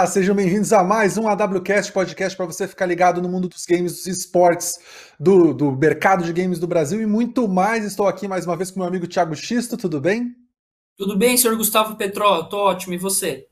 [0.00, 3.66] Ah, sejam bem-vindos a mais um AWCast podcast para você ficar ligado no mundo dos
[3.66, 4.78] games, dos esportes,
[5.18, 7.84] do, do mercado de games do Brasil e muito mais.
[7.84, 10.36] Estou aqui mais uma vez com meu amigo Thiago Xisto, tudo bem?
[10.96, 13.48] Tudo bem, senhor Gustavo Petró, estou ótimo, e você?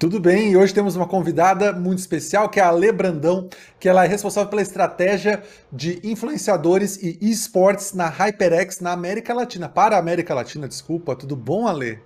[0.00, 3.88] Tudo bem, e hoje temos uma convidada muito especial, que é a Ale Brandão, que
[3.88, 9.94] ela é responsável pela estratégia de influenciadores e esportes na HyperX na América Latina, para
[9.94, 11.14] a América Latina, desculpa.
[11.14, 12.00] Tudo bom, Ale?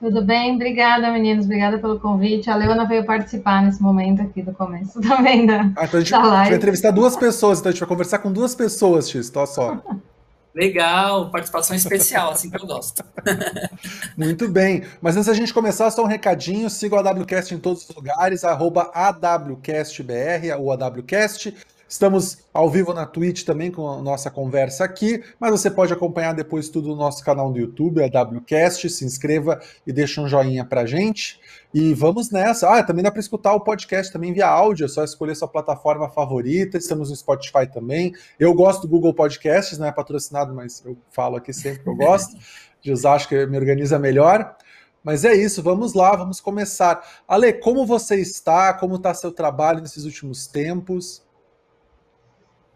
[0.00, 0.54] Tudo bem?
[0.54, 1.44] Obrigada, meninos.
[1.44, 2.48] Obrigada pelo convite.
[2.48, 6.10] A Leona veio participar nesse momento aqui do começo também da, ah, então a gente,
[6.10, 6.34] da live.
[6.34, 9.28] A gente vai entrevistar duas pessoas, então a gente vai conversar com duas pessoas, X,
[9.28, 9.82] tô só.
[10.54, 13.04] Legal, participação especial, assim que eu gosto.
[14.16, 14.84] Muito bem.
[15.00, 16.70] Mas antes da gente começar, só um recadinho.
[16.70, 21.54] Siga o AWCast em todos os lugares, arroba AWCastBR, ou AWCast.
[21.88, 26.34] Estamos ao vivo na Twitch também com a nossa conversa aqui, mas você pode acompanhar
[26.34, 28.90] depois tudo no nosso canal do YouTube, a WCast.
[28.90, 31.40] Se inscreva e deixa um joinha pra gente.
[31.72, 32.68] E vamos nessa.
[32.68, 36.10] Ah, também dá para escutar o podcast também via áudio, é só escolher sua plataforma
[36.10, 36.76] favorita.
[36.76, 38.12] Estamos no Spotify também.
[38.38, 41.96] Eu gosto do Google Podcasts, não é patrocinado, mas eu falo aqui sempre que eu
[41.96, 42.36] gosto
[42.82, 44.56] de usar, acho que me organiza melhor.
[45.02, 47.02] Mas é isso, vamos lá, vamos começar.
[47.26, 48.74] Ale, como você está?
[48.74, 51.26] Como está seu trabalho nesses últimos tempos?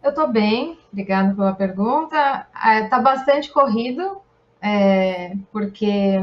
[0.03, 2.47] Eu estou bem, obrigada pela pergunta.
[2.53, 4.21] Está é, bastante corrido,
[4.61, 6.19] é, porque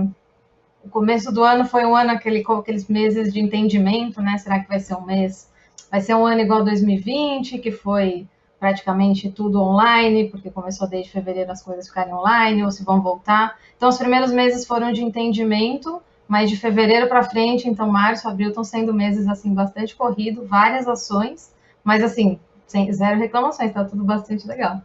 [0.84, 4.38] o começo do ano foi um ano aquele, com aqueles meses de entendimento, né?
[4.38, 5.50] Será que vai ser um mês?
[5.90, 8.28] Vai ser um ano igual 2020, que foi
[8.60, 13.58] praticamente tudo online, porque começou desde fevereiro as coisas ficarem online, ou se vão voltar.
[13.78, 18.50] Então, os primeiros meses foram de entendimento, mas de fevereiro para frente, então março, abril,
[18.50, 22.38] estão sendo meses assim bastante corrido, várias ações, mas assim
[22.70, 24.82] sem, zero reclamações, tá tudo bastante legal.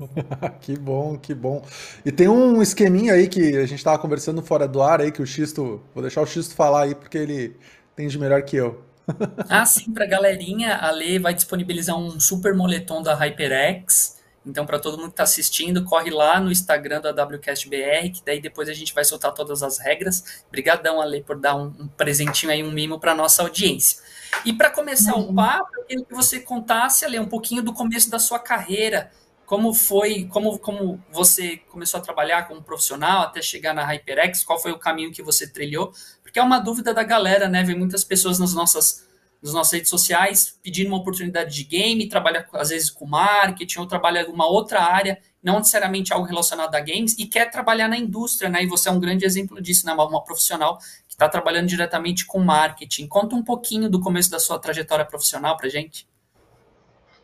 [0.60, 1.62] que bom, que bom.
[2.04, 5.22] E tem um esqueminha aí que a gente estava conversando fora do ar aí, que
[5.22, 7.56] o Xisto, vou deixar o Xisto falar aí, porque ele
[7.92, 8.82] entende melhor que eu.
[9.48, 14.18] ah, sim, para galerinha, a Lê vai disponibilizar um super moletom da HyperX.
[14.46, 18.40] Então, para todo mundo que está assistindo, corre lá no Instagram da WCastBR, que daí
[18.40, 20.42] depois a gente vai soltar todas as regras.
[20.48, 23.98] Obrigadão, Ale, por dar um, um presentinho aí, um mimo para nossa audiência.
[24.44, 25.32] E para começar Imagina.
[25.32, 29.10] o papo, eu queria que você contasse ali um pouquinho do começo da sua carreira.
[29.44, 34.44] Como foi, como, como você começou a trabalhar como profissional até chegar na HyperX?
[34.44, 35.92] Qual foi o caminho que você trilhou?
[36.22, 37.64] Porque é uma dúvida da galera, né?
[37.64, 39.04] Vem muitas pessoas nas nossas,
[39.42, 43.86] nas nossas redes sociais pedindo uma oportunidade de game, trabalha às vezes com marketing ou
[43.86, 47.96] trabalha em alguma outra área, não necessariamente algo relacionado a games, e quer trabalhar na
[47.96, 48.62] indústria, né?
[48.62, 49.92] E você é um grande exemplo disso, né?
[49.92, 50.78] Uma, uma profissional
[51.20, 53.06] está trabalhando diretamente com marketing.
[53.06, 56.08] Conta um pouquinho do começo da sua trajetória profissional para gente.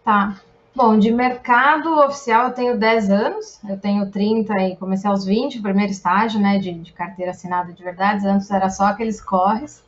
[0.05, 0.39] Tá.
[0.75, 5.63] Bom, de mercado oficial eu tenho 10 anos, eu tenho 30 e comecei aos 20,
[5.63, 9.83] primeiro estágio, né, de, de carteira assinada de verdade, antes era só aqueles corres.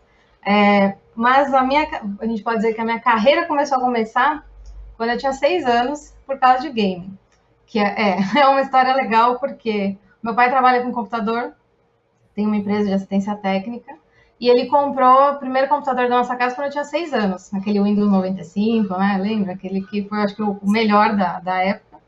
[0.47, 1.87] É, mas a minha,
[2.19, 4.47] a gente pode dizer que a minha carreira começou a começar
[4.97, 7.13] quando eu tinha 6 anos, por causa de game.
[7.67, 11.53] Que é, é uma história legal, porque meu pai trabalha com computador,
[12.39, 13.97] tem uma empresa de assistência técnica,
[14.39, 17.83] e ele comprou o primeiro computador da nossa casa quando eu tinha seis anos, aquele
[17.83, 19.19] Windows 95, né?
[19.21, 19.55] Lembra?
[19.55, 21.99] Aquele que foi, acho que, o melhor da, da época.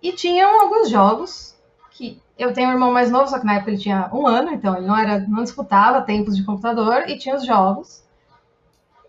[0.00, 1.58] E tinham alguns jogos
[1.90, 4.52] que eu tenho um irmão mais novo, só que na época ele tinha um ano,
[4.52, 8.04] então ele não era, não disputava tempos de computador e tinha os jogos.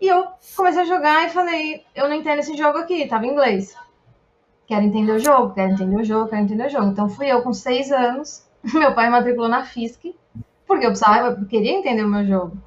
[0.00, 0.26] E eu
[0.56, 3.76] comecei a jogar e falei, eu não entendo esse jogo aqui, tava em inglês.
[4.66, 6.86] Quero entender o jogo, quero entender o jogo, quero entender o jogo.
[6.86, 10.14] Então fui eu com seis anos meu pai matriculou na FISC,
[10.66, 12.58] porque eu precisava, eu queria entender o meu jogo.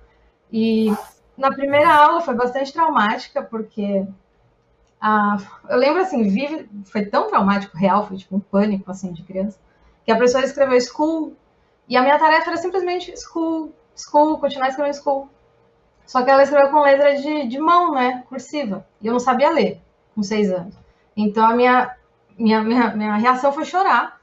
[0.52, 0.94] E
[1.38, 4.06] na primeira aula foi bastante traumática, porque
[5.02, 5.38] ah,
[5.70, 9.60] eu lembro assim, vive, foi tão traumático, real, foi tipo um pânico assim de criança,
[10.06, 11.36] que a professora escreveu school,
[11.88, 15.30] e a minha tarefa era simplesmente school, school, continuar escrevendo school.
[16.06, 19.52] Só que ela escreveu com letra de, de mão, né, cursiva, e eu não sabia
[19.52, 19.82] ler,
[20.16, 20.76] com seis anos.
[21.16, 21.96] Então a minha,
[22.38, 24.19] minha, minha, minha reação foi chorar,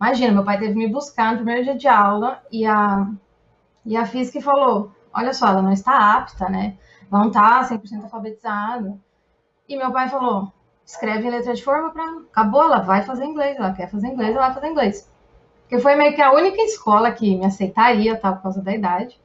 [0.00, 3.06] Imagina, meu pai teve que me buscar no primeiro dia de aula e a,
[3.84, 6.78] e a física falou: Olha só, ela não está apta, né?
[7.10, 8.98] Não está 100% alfabetizada.
[9.68, 10.50] E meu pai falou:
[10.86, 12.04] Escreve em letra de forma para.
[12.32, 15.10] Acabou, ela vai fazer inglês, ela quer fazer inglês, ela vai fazer inglês.
[15.62, 19.20] Porque foi meio que a única escola que me aceitaria, tá, por causa da idade.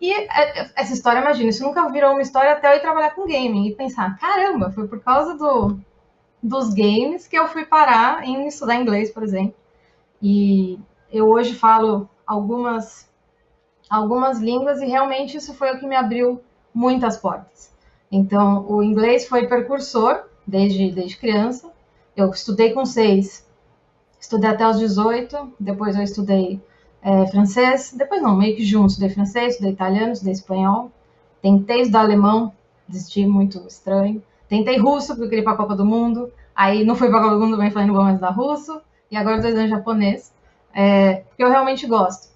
[0.00, 3.22] E é, essa história, imagina, isso nunca virou uma história até eu ir trabalhar com
[3.22, 5.78] gaming e pensar: caramba, foi por causa do,
[6.42, 9.54] dos games que eu fui parar em estudar inglês, por exemplo.
[10.22, 10.78] E
[11.12, 13.08] eu hoje falo algumas
[13.88, 16.42] algumas línguas e realmente isso foi o que me abriu
[16.74, 17.72] muitas portas.
[18.10, 21.70] Então, o inglês foi precursor desde, desde criança.
[22.16, 23.46] Eu estudei com seis,
[24.20, 26.60] estudei até os 18, depois eu estudei
[27.02, 30.90] é, francês, depois não, meio que junto, estudei francês, estudei italiano, estudei espanhol.
[31.40, 32.52] Tentei estudar alemão,
[32.88, 34.22] desisti, muito estranho.
[34.48, 36.32] Tentei russo, porque eu queria ir para a Copa do Mundo.
[36.54, 38.80] Aí não fui para a Copa do Mundo, também falei, não vou mais estudar russo.
[39.10, 40.32] E agora dois anos japonês,
[40.74, 42.28] é, porque eu realmente gosto.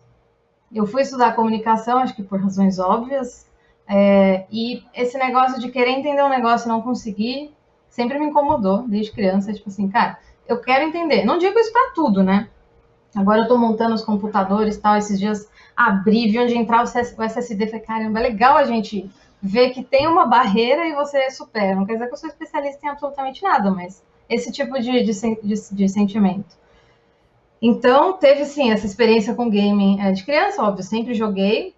[0.75, 3.47] Eu fui estudar comunicação, acho que por razões óbvias.
[3.87, 7.55] É, e esse negócio de querer entender um negócio e não conseguir,
[7.91, 9.53] sempre me incomodou desde criança.
[9.53, 11.25] Tipo assim, cara, eu quero entender.
[11.25, 12.49] Não digo isso para tudo, né?
[13.15, 14.97] Agora eu estou montando os computadores tal.
[14.97, 17.67] Esses dias abri, vi onde entrar o, SSD.
[17.67, 19.11] Falei, caramba, é legal a gente
[19.43, 21.75] ver que tem uma barreira e você supera.
[21.75, 25.13] Não quer dizer que eu sou especialista em absolutamente nada, mas esse tipo de, de,
[25.43, 26.62] de, de sentimento.
[27.63, 31.73] Então, teve sim essa experiência com gaming é, de criança, óbvio, sempre joguei,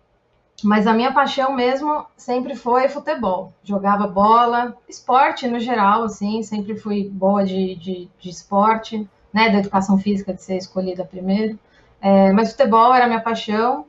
[0.62, 3.52] mas a minha paixão mesmo sempre foi futebol.
[3.62, 9.58] Jogava bola, esporte no geral, assim, sempre fui boa de, de, de esporte, né, da
[9.58, 11.58] educação física, de ser escolhida primeiro.
[12.00, 13.84] É, mas futebol era minha paixão,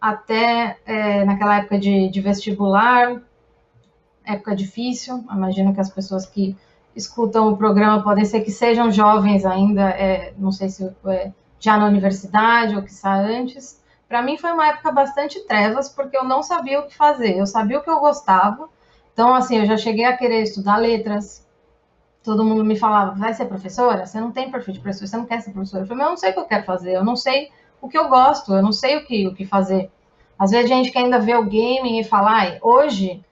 [0.00, 3.20] até é, naquela época de, de, vestibular,
[4.24, 5.24] época difícil.
[5.30, 6.56] Imagino que as pessoas que
[6.98, 11.76] escutam o programa podem ser que sejam jovens ainda, é, não sei se é, já
[11.78, 13.80] na universidade ou que antes.
[14.08, 17.36] Para mim foi uma época bastante trevas, porque eu não sabia o que fazer.
[17.36, 18.68] Eu sabia o que eu gostava.
[19.12, 21.46] Então, assim, eu já cheguei a querer estudar letras.
[22.22, 24.04] Todo mundo me falava, vai ser professora?
[24.04, 25.84] Você não tem perfil de professora, você não quer ser professora.
[25.84, 27.50] Eu falei, mas eu não sei o que eu quero fazer, eu não sei
[27.80, 29.90] o que eu gosto, eu não sei o que, o que fazer.
[30.38, 33.24] Às vezes a gente que ainda vê o gaming e fala, ah, hoje,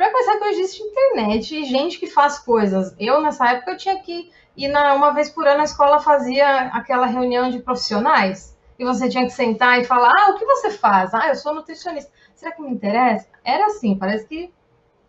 [0.00, 2.96] para começar que hoje existe internet e gente que faz coisas.
[2.98, 6.68] Eu, nessa época, eu tinha que ir na, uma vez por ano a escola fazia
[6.68, 10.70] aquela reunião de profissionais e você tinha que sentar e falar, ah, o que você
[10.70, 11.12] faz?
[11.12, 12.10] Ah, eu sou nutricionista.
[12.34, 13.28] Será que me interessa?
[13.44, 14.50] Era assim, parece que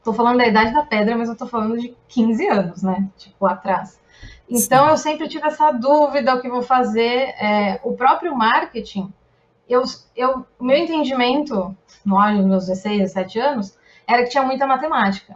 [0.04, 3.08] Tô falando da idade da pedra, mas eu tô falando de 15 anos, né?
[3.16, 4.02] Tipo, atrás.
[4.50, 4.90] Então, Sim.
[4.90, 7.36] eu sempre tive essa dúvida, o que vou fazer.
[7.40, 9.14] É, o próprio marketing,
[9.70, 9.84] eu,
[10.16, 13.78] eu, meu entendimento, no auge dos meus 16, 17 anos,
[14.12, 15.36] era que tinha muita matemática.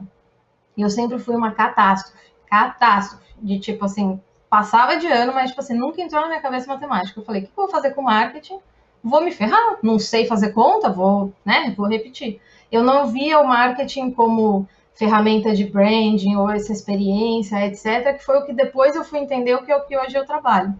[0.75, 2.17] E eu sempre fui uma catástrofe.
[2.49, 3.23] Catástrofe.
[3.41, 4.19] De tipo assim,
[4.49, 7.19] passava de ano, mas tipo assim, nunca entrou na minha cabeça matemática.
[7.19, 8.59] Eu falei, o que eu vou fazer com marketing?
[9.03, 9.77] Vou me ferrar?
[9.81, 10.89] Não sei fazer conta?
[10.89, 11.73] Vou, né?
[11.77, 12.41] Vou repetir.
[12.71, 18.39] Eu não via o marketing como ferramenta de branding ou essa experiência, etc., que foi
[18.39, 20.73] o que depois eu fui entender o que é o que hoje eu trabalho.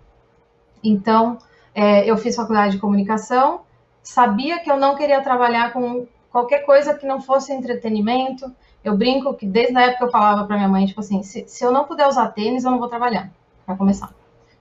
[0.83, 1.37] Então,
[1.73, 3.61] é, eu fiz faculdade de comunicação,
[4.01, 8.53] sabia que eu não queria trabalhar com qualquer coisa que não fosse entretenimento.
[8.83, 11.63] Eu brinco que desde a época eu falava para minha mãe, tipo assim, se, se,
[11.63, 13.31] eu não puder usar tênis, eu não vou trabalhar,
[13.65, 14.13] para começar.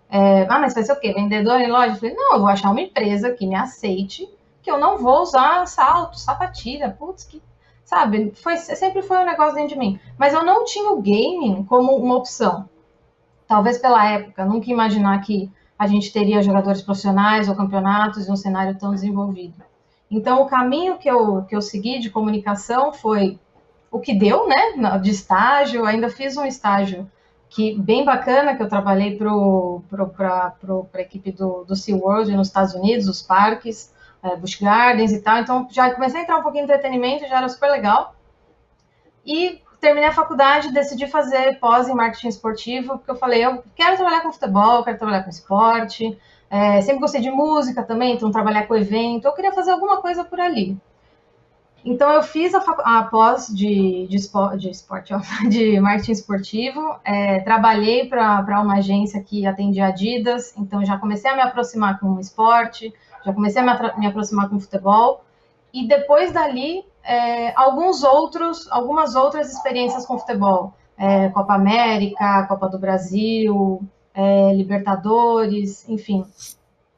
[0.08, 1.12] É, ah, mas vai ser o quê?
[1.12, 1.94] Vendedor em loja?
[1.94, 4.28] Eu falei, não, eu vou achar uma empresa que me aceite,
[4.62, 7.42] que eu não vou usar salto, sapatilha, putz, que
[7.84, 8.32] sabe?
[8.36, 9.98] Foi, sempre foi um negócio dentro de mim.
[10.16, 12.68] Mas eu não tinha o gaming como uma opção.
[13.48, 18.36] Talvez pela época, nunca imaginar que a gente teria jogadores profissionais ou campeonatos e um
[18.36, 19.56] cenário tão desenvolvido.
[20.10, 23.38] Então, o caminho que eu, que eu segui de comunicação foi
[23.90, 25.84] o que deu, né, de estágio.
[25.84, 27.10] Ainda fiz um estágio
[27.48, 30.54] que bem bacana, que eu trabalhei para
[30.92, 33.94] a equipe do, do SeaWorld nos Estados Unidos, os parques
[34.24, 35.38] é, Busch Gardens e tal.
[35.38, 38.16] Então já comecei a entrar um pouquinho em entretenimento, já era super legal.
[39.24, 43.96] E terminei a faculdade, decidi fazer pós em marketing esportivo, porque eu falei, eu quero
[43.96, 46.18] trabalhar com futebol, quero trabalhar com esporte.
[46.54, 49.24] É, sempre gostei de música também, então trabalhar com evento.
[49.24, 50.78] Eu queria fazer alguma coisa por ali.
[51.84, 55.18] Então eu fiz a, a pós de, de, espor, de esporte, ó,
[55.50, 61.34] de marketing esportivo, é, trabalhei para uma agência que atendia Adidas, então já comecei a
[61.34, 62.94] me aproximar com o esporte,
[63.26, 65.24] já comecei a me, me aproximar com o futebol.
[65.72, 70.72] E depois dali, é, alguns outros, algumas outras experiências com futebol.
[70.96, 73.82] É, Copa América, Copa do Brasil,
[74.14, 76.24] é, Libertadores, enfim.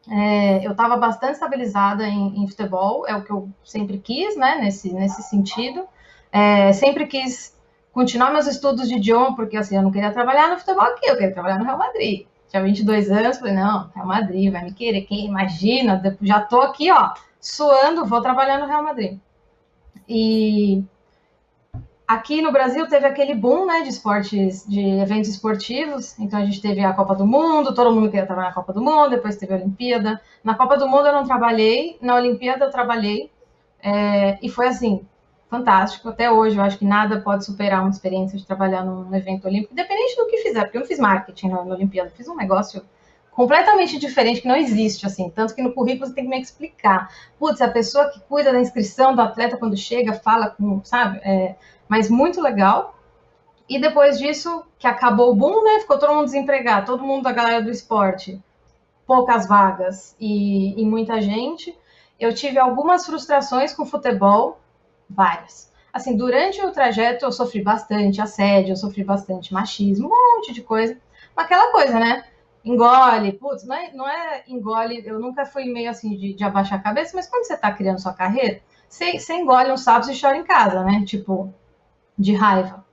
[0.08, 4.58] É, eu estava bastante estabilizada em, em, futebol, é o que eu sempre quis, né,
[4.60, 5.84] nesse, nesse sentido.
[6.30, 7.56] É, sempre quis
[7.92, 11.16] continuar meus estudos de idioma, porque assim, eu não queria trabalhar no futebol aqui, eu
[11.16, 15.02] queria trabalhar no Real Madrid tinha 22 anos, falei, não, Real Madrid vai me querer,
[15.02, 19.18] quem imagina, já tô aqui, ó, suando, vou trabalhar no Real Madrid.
[20.08, 20.84] E
[22.06, 26.60] aqui no Brasil teve aquele boom, né, de esportes, de eventos esportivos, então a gente
[26.60, 29.52] teve a Copa do Mundo, todo mundo queria trabalhar na Copa do Mundo, depois teve
[29.52, 30.20] a Olimpíada.
[30.44, 33.30] Na Copa do Mundo eu não trabalhei, na Olimpíada eu trabalhei,
[33.82, 35.06] é, e foi assim,
[35.48, 36.08] fantástico.
[36.08, 39.72] Até hoje, eu acho que nada pode superar uma experiência de trabalhar num evento olímpico,
[39.72, 42.82] independente do que fizer, porque eu não fiz marketing na, Olimpíada, fiz um negócio
[43.30, 47.10] completamente diferente que não existe, assim, tanto que no currículo você tem que me explicar.
[47.38, 51.20] Putz, a pessoa que cuida da inscrição do atleta quando chega, fala com, sabe?
[51.22, 51.54] É,
[51.88, 52.94] mas muito legal.
[53.68, 55.80] E depois disso, que acabou o boom, né?
[55.80, 58.40] Ficou todo mundo desempregado, todo mundo da galera do esporte,
[59.06, 61.76] poucas vagas e, e muita gente.
[62.18, 64.60] Eu tive algumas frustrações com futebol,
[65.08, 65.72] várias.
[65.92, 70.62] assim, durante o trajeto eu sofri bastante assédio, eu sofri bastante machismo, um monte de
[70.62, 70.98] coisa.
[71.36, 72.24] Aquela coisa, né?
[72.64, 76.78] Engole, putz, não é, não é engole, eu nunca fui meio assim de, de abaixar
[76.78, 80.20] a cabeça, mas quando você tá criando sua carreira, você, você engole uns sapos e
[80.20, 81.04] chora em casa, né?
[81.06, 81.52] Tipo,
[82.18, 82.84] de raiva.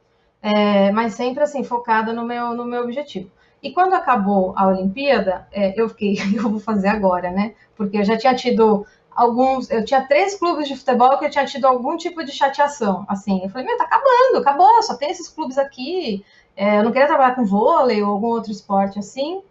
[0.42, 3.32] É, mas sempre assim, focada no meu, no meu objetivo.
[3.62, 7.56] E quando acabou a Olimpíada, é, eu fiquei, eu vou fazer agora, né?
[7.76, 11.46] Porque eu já tinha tido alguns, eu tinha três clubes de futebol que eu tinha
[11.46, 13.42] tido algum tipo de chateação, assim.
[13.44, 16.26] Eu falei, meu, tá acabando, acabou, só tem esses clubes aqui.
[16.56, 19.42] É, eu não queria trabalhar com vôlei ou algum outro esporte assim.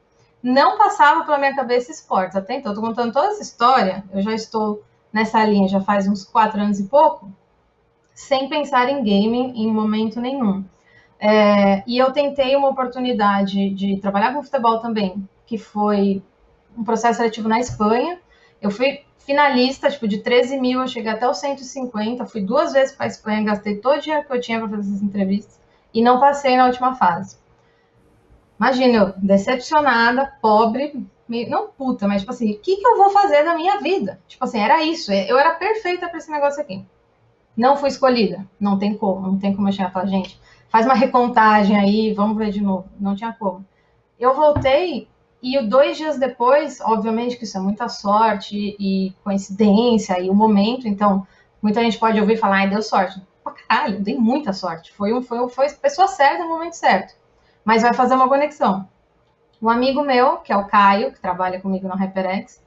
[0.42, 2.36] Não passava pela minha cabeça esportes.
[2.36, 6.08] Até então, eu tô contando toda essa história, eu já estou nessa linha já faz
[6.08, 7.30] uns quatro anos e pouco,
[8.22, 10.64] sem pensar em gaming em momento nenhum.
[11.18, 16.22] É, e eu tentei uma oportunidade de trabalhar com futebol também, que foi
[16.76, 18.18] um processo seletivo na Espanha.
[18.60, 22.94] Eu fui finalista, tipo, de 13 mil, eu cheguei até os 150, fui duas vezes
[22.94, 25.60] para a Espanha, gastei todo o dinheiro que eu tinha para fazer essas entrevistas
[25.92, 27.36] e não passei na última fase.
[28.58, 31.06] Imagina, eu decepcionada, pobre,
[31.48, 34.20] não puta, mas tipo assim, o que, que eu vou fazer da minha vida?
[34.28, 36.84] Tipo assim, era isso, eu era perfeita para esse negócio aqui.
[37.56, 40.86] Não fui escolhida, não tem como, não tem como eu chegar e falar, gente, faz
[40.86, 42.88] uma recontagem aí, vamos ver de novo.
[42.98, 43.64] Não tinha como.
[44.18, 45.08] Eu voltei
[45.42, 50.86] e dois dias depois, obviamente que isso é muita sorte e coincidência e o momento,
[50.86, 51.26] então
[51.60, 53.20] muita gente pode ouvir falar, ai, deu sorte.
[53.42, 54.92] Pô, caralho, dei muita sorte.
[54.92, 57.14] Foi, um, foi, foi a pessoa certa no momento certo.
[57.64, 58.88] Mas vai fazer uma conexão.
[59.60, 62.62] Um amigo meu, que é o Caio, que trabalha comigo na HyperX,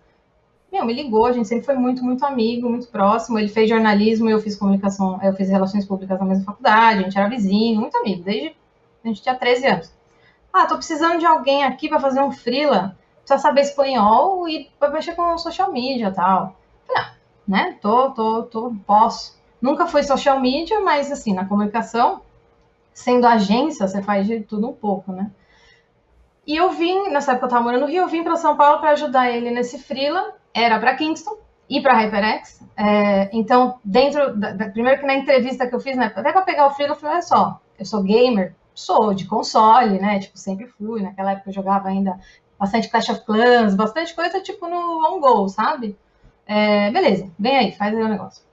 [0.76, 3.40] meu, me ligou, a gente sempre foi muito, muito amigo, muito próximo.
[3.40, 7.18] Ele fez jornalismo, eu fiz comunicação, eu fiz relações públicas na mesma faculdade, a gente
[7.18, 8.56] era vizinho, muito amigo, desde
[9.04, 9.94] a gente tinha 13 anos.
[10.52, 14.90] Ah, tô precisando de alguém aqui para fazer um freela, precisa saber espanhol e para
[14.90, 16.56] mexer com social media e tal.
[16.96, 17.14] Ah,
[17.48, 17.78] né?
[17.82, 19.40] Tô, tô, tô, posso.
[19.62, 22.22] Nunca fui social media, mas assim, na comunicação,
[22.94, 25.32] sendo agência, você faz de tudo um pouco, né?
[26.46, 28.80] E eu vim, nessa época eu tava morando no Rio, eu vim para São Paulo
[28.80, 31.38] para ajudar ele nesse freela era para Kingston
[31.70, 32.64] e para HyperX.
[32.78, 36.42] É, então, dentro da, da, primeiro que na entrevista que eu fiz, né, até para
[36.44, 40.20] pegar o frio, eu falei, olha só, eu sou gamer, sou de console, né?
[40.20, 41.02] Tipo, sempre fui.
[41.02, 42.18] Naquela época eu jogava ainda
[42.58, 45.98] bastante Clash of Clans, bastante coisa tipo no on go, sabe?
[46.48, 48.44] É, beleza, vem aí, faz aí o negócio.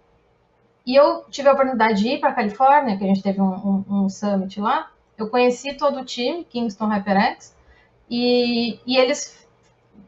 [0.84, 3.84] E eu tive a oportunidade de ir para Califórnia, que a gente teve um, um,
[3.88, 4.90] um, summit lá.
[5.16, 7.54] Eu conheci todo o time, Kingston HyperX,
[8.10, 9.41] e, e eles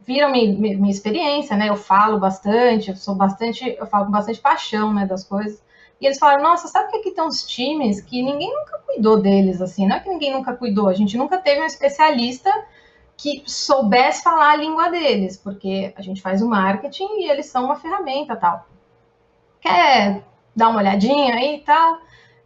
[0.06, 1.68] viram minha, minha experiência, né?
[1.68, 5.62] Eu falo bastante, eu sou bastante, eu falo com bastante paixão, né, das coisas.
[6.00, 9.60] E eles falaram, nossa, sabe que aqui tem uns times que ninguém nunca cuidou deles,
[9.62, 12.50] assim, não é que ninguém nunca cuidou, a gente nunca teve um especialista
[13.16, 17.64] que soubesse falar a língua deles, porque a gente faz o marketing e eles são
[17.64, 18.66] uma ferramenta tal.
[19.60, 20.24] Quer
[20.54, 21.98] dar uma olhadinha aí e tal?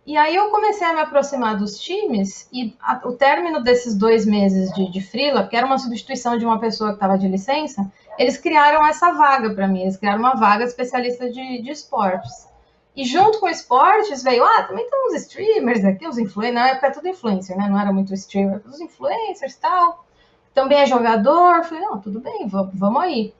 [0.09, 4.25] E aí eu comecei a me aproximar dos times e a, o término desses dois
[4.25, 7.93] meses de, de freela, que era uma substituição de uma pessoa que estava de licença,
[8.19, 12.49] eles criaram essa vaga para mim, eles criaram uma vaga especialista de, de esportes.
[12.97, 16.87] E junto com esportes veio, ah, também tem uns streamers aqui, os influencers, na época
[16.87, 17.69] é tudo influencer, né?
[17.69, 20.07] Não era muito streamer, os influencers e tal.
[20.55, 21.65] Também é jogador.
[21.65, 23.35] Falei, não, tudo bem, vamos, vamos aí.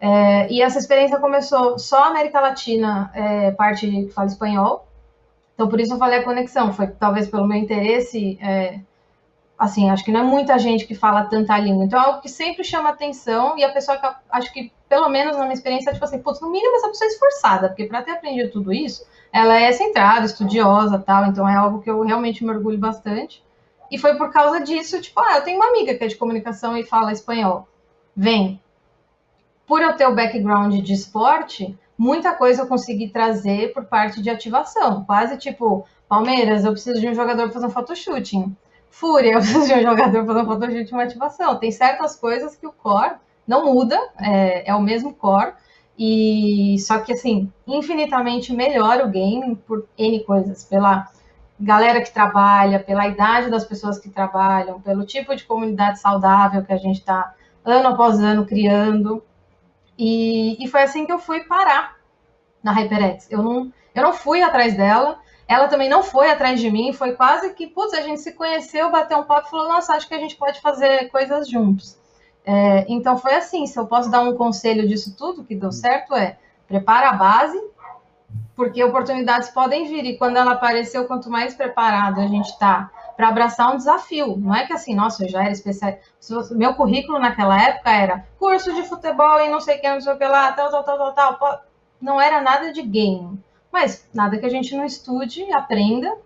[0.00, 4.86] É, e essa experiência começou só América Latina, é, parte que fala espanhol,
[5.62, 8.80] então, por isso eu falei a conexão, foi talvez pelo meu interesse, é,
[9.56, 12.28] assim, acho que não é muita gente que fala tanta língua, então é algo que
[12.28, 16.04] sempre chama atenção e a pessoa, que, acho que, pelo menos na minha experiência, tipo
[16.04, 19.56] assim, putz, no mínimo essa pessoa é esforçada, porque para ter aprendido tudo isso, ela
[19.56, 23.40] é centrada, estudiosa tal, então é algo que eu realmente me orgulho bastante.
[23.88, 26.76] E foi por causa disso, tipo, ah, eu tenho uma amiga que é de comunicação
[26.76, 27.68] e fala espanhol.
[28.16, 28.60] Vem.
[29.64, 34.28] Por eu ter o background de esporte, muita coisa eu consegui trazer por parte de
[34.28, 35.04] ativação.
[35.04, 38.56] Quase tipo, Palmeiras, eu preciso de um jogador para fazer um photoshooting.
[38.90, 41.56] Fúria, eu preciso de um jogador para fazer um photoshooting uma ativação.
[41.60, 43.14] Tem certas coisas que o core
[43.46, 45.52] não muda, é, é o mesmo core,
[45.96, 51.06] e só que assim, infinitamente melhor o game por N coisas, pela
[51.60, 56.72] galera que trabalha, pela idade das pessoas que trabalham, pelo tipo de comunidade saudável que
[56.72, 57.32] a gente está
[57.64, 59.22] ano após ano criando.
[60.04, 61.96] E, e foi assim que eu fui parar
[62.60, 63.30] na HyperX.
[63.30, 67.12] Eu não, eu não fui atrás dela, ela também não foi atrás de mim, foi
[67.12, 70.14] quase que, putz, a gente se conheceu, bateu um papo e falou, nossa, acho que
[70.14, 71.96] a gente pode fazer coisas juntos.
[72.44, 76.16] É, então foi assim, se eu posso dar um conselho disso tudo que deu certo
[76.16, 77.62] é prepara a base,
[78.56, 83.28] porque oportunidades podem vir, e quando ela apareceu, quanto mais preparado a gente está para
[83.28, 84.36] abraçar um desafio.
[84.36, 85.98] Não é que assim, nossa, eu já era especial.
[86.52, 90.12] Meu currículo naquela época era curso de futebol e não sei o que, não sei
[90.12, 91.64] o que lá, tal, tal, tal, tal, tal.
[92.00, 93.42] Não era nada de game.
[93.72, 96.16] Mas nada que a gente não estude aprenda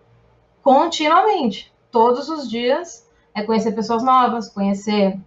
[0.62, 1.73] continuamente.
[1.90, 5.19] Todos os dias é conhecer pessoas novas, conhecer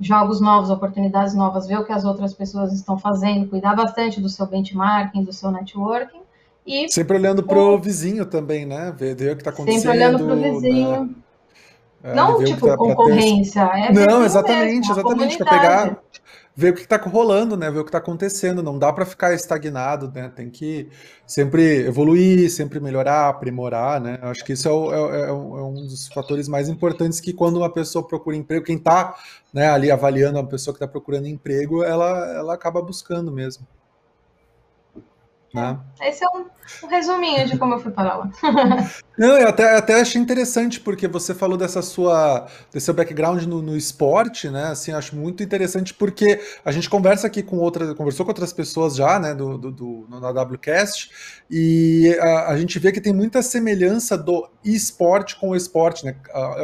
[0.00, 4.28] jogos novos, oportunidades novas, ver o que as outras pessoas estão fazendo, cuidar bastante do
[4.28, 6.21] seu benchmarking, do seu networking.
[6.66, 8.94] E sempre olhando para o vizinho também, né?
[8.96, 9.82] Ver, ver o que está acontecendo.
[9.82, 11.04] Sempre olhando para o vizinho.
[11.04, 11.10] Né?
[12.04, 13.60] É, não, tipo, tá, concorrência.
[13.60, 15.38] É não, exatamente, mesmo, exatamente.
[15.38, 16.02] Para pegar,
[16.54, 17.70] ver o que está rolando, né?
[17.70, 18.62] Ver o que está acontecendo.
[18.62, 20.30] Não dá para ficar estagnado, né?
[20.34, 20.88] Tem que
[21.26, 24.18] sempre evoluir, sempre melhorar, aprimorar, né?
[24.22, 27.72] Acho que isso é, o, é, é, um dos fatores mais importantes que quando uma
[27.72, 29.14] pessoa procura emprego, quem está
[29.52, 33.64] né, ali avaliando uma pessoa que está procurando emprego, ela, ela acaba buscando mesmo.
[35.54, 35.78] Né?
[36.00, 36.46] Esse é um,
[36.84, 38.30] um, resuminho de como eu fui para lá.
[39.18, 43.60] Não, eu até, até achei interessante, porque você falou dessa sua, desse seu background no,
[43.60, 44.68] no, esporte, né?
[44.68, 48.96] Assim, acho muito interessante, porque a gente conversa aqui com outras, conversou com outras pessoas
[48.96, 51.10] já, né, do, do, do na WCast,
[51.50, 56.16] e a, a, gente vê que tem muita semelhança do esporte com o esporte, né?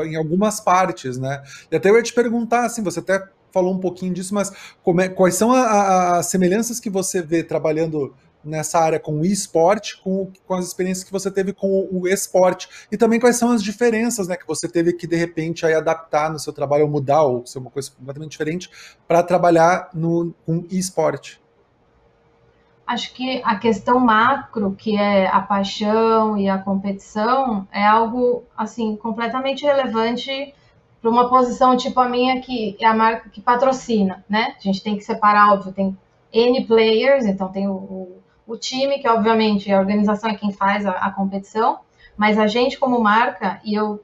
[0.07, 1.43] Em algumas partes, né?
[1.71, 4.53] E até eu ia te perguntar, assim, você até falou um pouquinho disso, mas
[5.01, 8.15] é, quais são as semelhanças que você vê trabalhando
[8.45, 12.69] nessa área com o esporte, com, com as experiências que você teve com o esporte
[12.91, 16.31] e também quais são as diferenças, né, que você teve que de repente aí adaptar
[16.31, 18.71] no seu trabalho ou mudar ou ser uma coisa completamente diferente
[19.07, 21.41] para trabalhar no com esporte.
[22.87, 28.97] Acho que a questão macro, que é a paixão e a competição, é algo assim
[28.97, 30.55] completamente relevante
[31.01, 34.55] para uma posição tipo a minha que é a marca que patrocina, né?
[34.57, 35.97] A gente tem que separar, óbvio, tem
[36.33, 38.18] N players, então tem o,
[38.49, 41.81] o o time, que obviamente a organização é quem faz a, a competição,
[42.17, 44.03] mas a gente como marca, e eu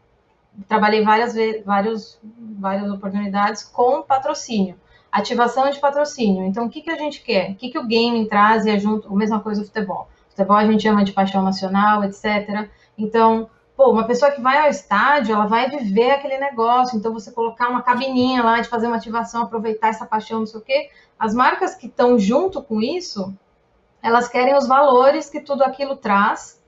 [0.68, 2.20] trabalhei várias vários,
[2.60, 4.76] várias oportunidades com patrocínio,
[5.10, 6.44] ativação de patrocínio.
[6.44, 7.52] Então, o que, que a gente quer?
[7.52, 10.08] O que, que o gaming traz e é junto, a mesma coisa do futebol.
[10.28, 12.68] Futebol a gente ama de paixão nacional, etc.
[12.98, 16.98] Então, pô, uma pessoa que vai ao estádio, ela vai viver aquele negócio.
[16.98, 20.60] Então, você colocar uma cabininha lá de fazer uma ativação, aproveitar essa paixão, não sei
[20.60, 20.90] o quê.
[21.18, 23.32] As marcas que estão junto com isso,
[24.04, 26.60] elas querem os valores que tudo aquilo traz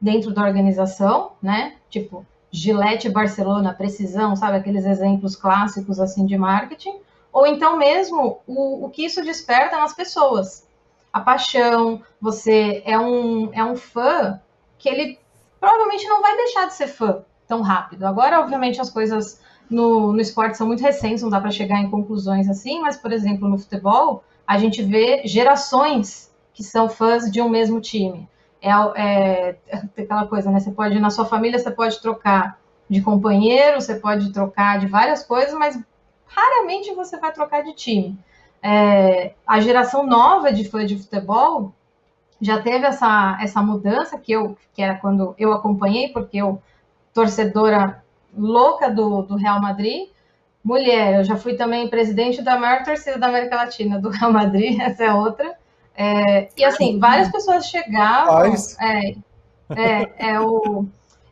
[0.00, 1.76] dentro da organização, né?
[1.88, 4.56] Tipo, Gillette Barcelona, precisão, sabe?
[4.56, 6.98] Aqueles exemplos clássicos assim de marketing.
[7.32, 10.66] Ou então mesmo o, o que isso desperta nas pessoas.
[11.12, 14.40] A paixão, você é um, é um fã
[14.76, 15.16] que ele
[15.60, 18.04] provavelmente não vai deixar de ser fã tão rápido.
[18.04, 21.88] Agora, obviamente, as coisas no, no esporte são muito recentes, não dá para chegar em
[21.88, 26.29] conclusões assim, mas, por exemplo, no futebol, a gente vê gerações
[26.60, 28.28] que são fãs de um mesmo time.
[28.60, 30.60] É, é, é aquela coisa, né?
[30.60, 35.24] Você pode, na sua família, você pode trocar de companheiro, você pode trocar de várias
[35.24, 35.80] coisas, mas
[36.26, 38.18] raramente você vai trocar de time.
[38.62, 41.72] É, a geração nova de fã de futebol
[42.38, 46.60] já teve essa, essa mudança que eu que era quando eu acompanhei, porque eu
[47.14, 48.04] torcedora
[48.36, 50.10] louca do, do Real Madrid,
[50.62, 54.78] mulher, eu já fui também presidente da maior torcida da América Latina do Real Madrid,
[54.82, 55.58] essa é outra.
[56.00, 58.54] É, e assim, várias pessoas chegavam.
[58.80, 59.14] É,
[59.68, 60.86] é, é, o,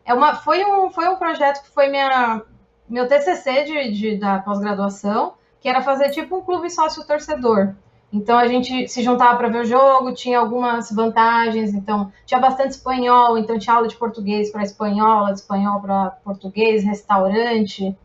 [0.05, 2.43] é uma, foi, um, foi um projeto que foi minha,
[2.87, 7.73] meu TCC de, de da pós-graduação, que era fazer tipo um clube sócio-torcedor.
[8.13, 12.71] Então a gente se juntava para ver o jogo, tinha algumas vantagens, então tinha bastante
[12.71, 17.97] espanhol, então tinha aula de português para espanhol, aula de espanhol para português, restaurante.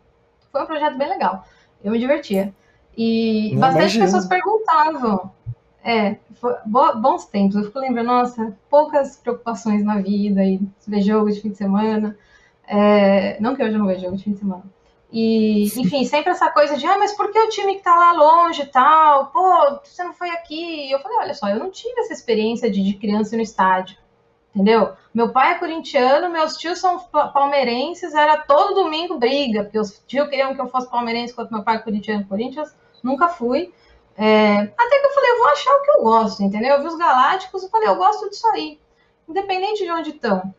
[0.50, 1.44] Foi um projeto bem legal.
[1.82, 2.54] Eu me divertia.
[2.96, 4.04] E Não bastante imagino.
[4.06, 5.30] pessoas perguntavam
[5.84, 6.16] é,
[6.66, 7.56] bons tempos.
[7.56, 12.16] Eu fico lembrando, nossa, poucas preocupações na vida e ver jogo de fim de semana.
[12.66, 14.64] É, não que hoje eu não vejo jogo de fim de semana.
[15.12, 18.12] E, enfim, sempre essa coisa de, ah, mas por que o time que tá lá
[18.12, 19.26] longe e tal?
[19.26, 20.88] Pô, você não foi aqui?
[20.88, 23.96] E eu falei, olha só, eu não tive essa experiência de, de criança no estádio.
[24.54, 24.94] Entendeu?
[25.12, 30.28] Meu pai é corintiano, meus tios são palmeirenses, era todo domingo briga, porque os tios
[30.28, 33.72] queriam que eu fosse palmeirense enquanto meu pai é corintiano, Corinthians, nunca fui.
[34.16, 36.76] É, até que eu falei, eu vou achar o que eu gosto, entendeu?
[36.76, 38.78] Eu vi os Galácticos e falei, eu gosto disso aí,
[39.28, 40.54] independente de onde estão.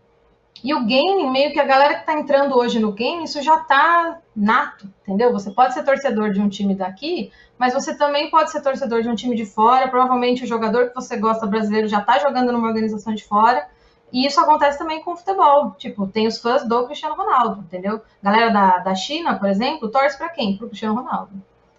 [0.64, 3.58] E o game, meio que a galera que tá entrando hoje no game, isso já
[3.60, 5.32] tá nato, entendeu?
[5.32, 9.10] Você pode ser torcedor de um time daqui, mas você também pode ser torcedor de
[9.10, 9.88] um time de fora.
[9.88, 13.68] Provavelmente o jogador que você gosta brasileiro já tá jogando numa organização de fora.
[14.12, 15.72] E isso acontece também com o futebol.
[15.78, 18.02] Tipo, tem os fãs do Cristiano Ronaldo, entendeu?
[18.24, 20.58] Galera da, da China, por exemplo, torce para quem?
[20.58, 21.34] Pro Cristiano Ronaldo.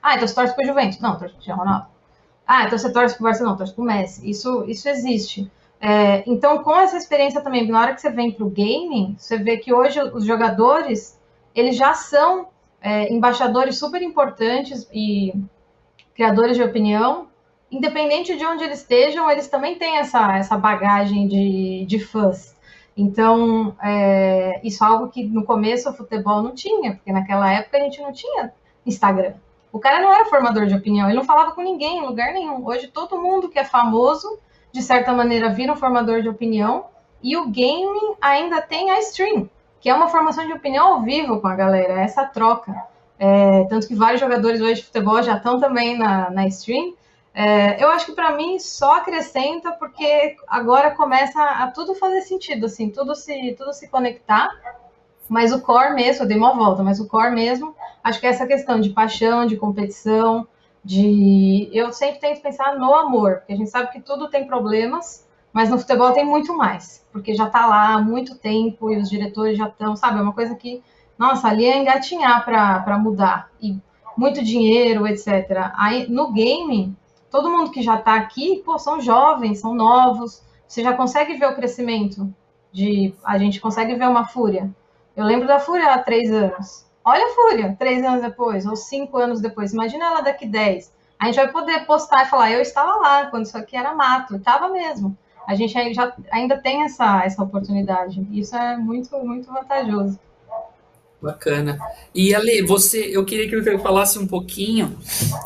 [0.07, 1.01] Ah, então você torce pro Juventus.
[1.01, 1.87] Não, torce pro Cristiano Ronaldo.
[2.47, 3.51] Ah, então você torce pro Barcelona.
[3.51, 4.31] Não, torce pro Messi.
[4.31, 5.51] Isso, isso existe.
[5.81, 9.57] É, então, com essa experiência também, na hora que você vem pro gaming, você vê
[9.57, 11.21] que hoje os jogadores,
[11.53, 12.47] eles já são
[12.81, 15.35] é, embaixadores super importantes e
[16.14, 17.27] criadores de opinião
[17.69, 22.55] independente de onde eles estejam, eles também têm essa, essa bagagem de, de fãs.
[22.97, 27.77] Então, é, isso é algo que no começo o futebol não tinha, porque naquela época
[27.77, 28.53] a gente não tinha
[28.87, 29.35] Instagram.
[29.77, 32.67] O cara não era formador de opinião, ele não falava com ninguém em lugar nenhum.
[32.67, 34.39] Hoje todo mundo que é famoso,
[34.73, 36.87] de certa maneira, vira um formador de opinião,
[37.23, 41.43] e o gaming ainda tem a stream, que é uma formação de opinião ao vivo
[41.43, 42.75] com a galera, essa troca.
[43.19, 46.95] É, tanto que vários jogadores hoje de futebol já estão também na, na stream.
[47.35, 52.65] É, eu acho que para mim só acrescenta porque agora começa a tudo fazer sentido,
[52.65, 54.49] assim, tudo se, tudo se conectar.
[55.29, 58.31] Mas o core mesmo, eu dei uma volta, mas o core mesmo, acho que é
[58.31, 60.47] essa questão de paixão, de competição,
[60.85, 61.69] de.
[61.73, 65.69] Eu sempre tento pensar no amor, porque a gente sabe que tudo tem problemas, mas
[65.69, 69.59] no futebol tem muito mais, porque já está lá há muito tempo e os diretores
[69.59, 70.19] já estão, sabe?
[70.19, 70.83] É uma coisa que,
[71.19, 73.51] nossa, ali é engatinhar para mudar.
[73.61, 73.77] E
[74.17, 75.73] muito dinheiro, etc.
[75.77, 76.97] Aí no game
[77.37, 80.43] todo mundo que já está aqui, pô, são jovens, são novos.
[80.67, 82.33] Você já consegue ver o crescimento
[82.73, 83.15] de.
[83.25, 84.71] A gente consegue ver uma fúria.
[85.16, 86.85] Eu lembro da fúria há três anos.
[87.02, 89.72] Olha a fúria, três anos depois, ou cinco anos depois.
[89.72, 90.92] Imagina ela daqui dez.
[91.18, 94.37] A gente vai poder postar e falar, eu estava lá quando isso aqui era mato,
[94.37, 95.16] estava mesmo.
[95.46, 98.26] A gente já, ainda tem essa, essa oportunidade.
[98.33, 100.18] Isso é muito, muito vantajoso.
[101.22, 101.79] Bacana.
[102.14, 104.98] E Ale, você, eu queria que você falasse um pouquinho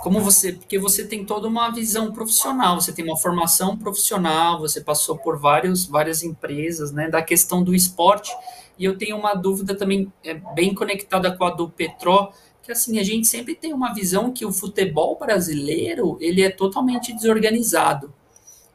[0.02, 4.80] como você, porque você tem toda uma visão profissional, você tem uma formação profissional, você
[4.80, 8.32] passou por vários, várias empresas, né, da questão do esporte.
[8.80, 12.98] E eu tenho uma dúvida também é, bem conectada com a do Petró, que assim,
[12.98, 18.10] a gente sempre tem uma visão que o futebol brasileiro, ele é totalmente desorganizado.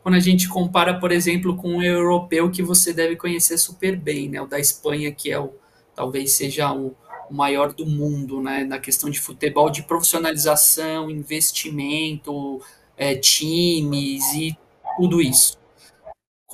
[0.03, 4.29] Quando a gente compara, por exemplo, com o europeu que você deve conhecer super bem,
[4.29, 5.51] né, o da Espanha, que é o
[5.95, 6.95] talvez seja o,
[7.27, 12.61] o maior do mundo, né, na questão de futebol, de profissionalização, investimento,
[12.95, 14.55] é, times e
[14.97, 15.57] tudo isso.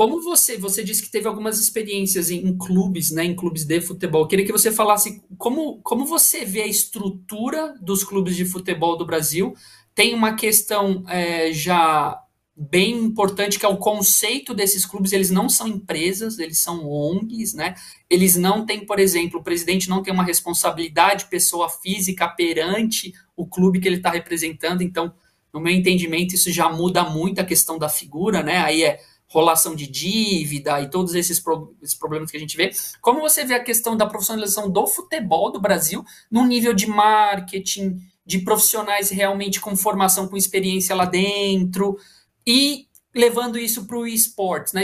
[0.01, 3.79] Como você, você disse que teve algumas experiências em, em, clubes, né, em clubes de
[3.79, 4.23] futebol.
[4.23, 8.97] Eu queria que você falasse como, como você vê a estrutura dos clubes de futebol
[8.97, 9.53] do Brasil.
[9.93, 12.19] Tem uma questão é, já
[12.57, 17.53] bem importante que é o conceito desses clubes, eles não são empresas, eles são ONGs,
[17.53, 17.75] né?
[18.09, 23.45] Eles não têm, por exemplo, o presidente não tem uma responsabilidade pessoa física perante o
[23.45, 25.13] clube que ele está representando, então,
[25.53, 28.57] no meu entendimento, isso já muda muito a questão da figura, né?
[28.57, 28.99] Aí é
[29.31, 32.69] rolação de dívida e todos esses, pro, esses problemas que a gente vê.
[33.01, 37.97] Como você vê a questão da profissionalização do futebol do Brasil no nível de marketing,
[38.25, 41.97] de profissionais realmente com formação, com experiência lá dentro,
[42.45, 44.73] e levando isso para o esportes.
[44.73, 44.83] Né?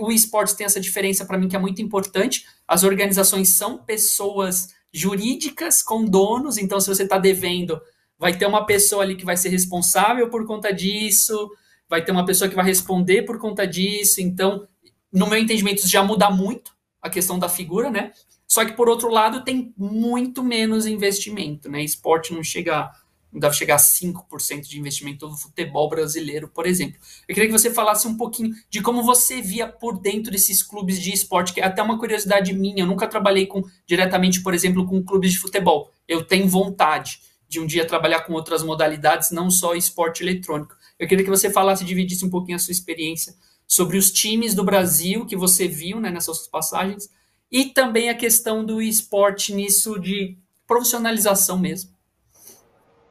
[0.00, 2.44] O esportes tem essa diferença para mim que é muito importante.
[2.66, 7.80] As organizações são pessoas jurídicas com donos, então se você está devendo,
[8.18, 11.48] vai ter uma pessoa ali que vai ser responsável por conta disso,
[11.88, 14.20] vai ter uma pessoa que vai responder por conta disso.
[14.20, 14.66] Então,
[15.12, 18.12] no meu entendimento, isso já muda muito a questão da figura, né?
[18.46, 21.82] Só que, por outro lado, tem muito menos investimento, né?
[21.82, 22.90] Esporte não chega
[23.32, 26.98] não deve chegar a 5% de investimento do futebol brasileiro, por exemplo.
[27.28, 31.00] Eu queria que você falasse um pouquinho de como você via por dentro desses clubes
[31.00, 34.86] de esporte, que é até uma curiosidade minha, eu nunca trabalhei com diretamente, por exemplo,
[34.86, 35.92] com clubes de futebol.
[36.06, 40.74] Eu tenho vontade de um dia trabalhar com outras modalidades, não só esporte eletrônico.
[40.98, 43.34] Eu queria que você falasse, dividisse um pouquinho a sua experiência
[43.66, 47.10] sobre os times do Brasil que você viu né, nessas passagens,
[47.50, 51.90] e também a questão do esporte nisso de profissionalização mesmo.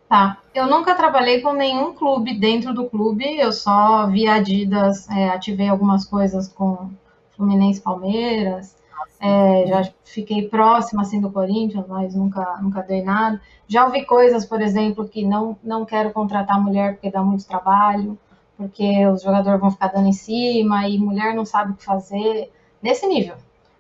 [0.08, 0.42] Tá.
[0.54, 5.68] Eu nunca trabalhei com nenhum clube dentro do clube, eu só vi Adidas, é, ativei
[5.68, 6.92] algumas coisas com
[7.36, 8.77] Fluminense Palmeiras,
[9.20, 13.42] é, já fiquei próxima assim do Corinthians, mas nunca, nunca dei nada.
[13.68, 18.18] Já ouvi coisas, por exemplo, que não, não quero contratar mulher porque dá muito trabalho,
[18.56, 22.52] porque os jogadores vão ficar dando em cima e mulher não sabe o que fazer,
[22.82, 23.36] nesse nível.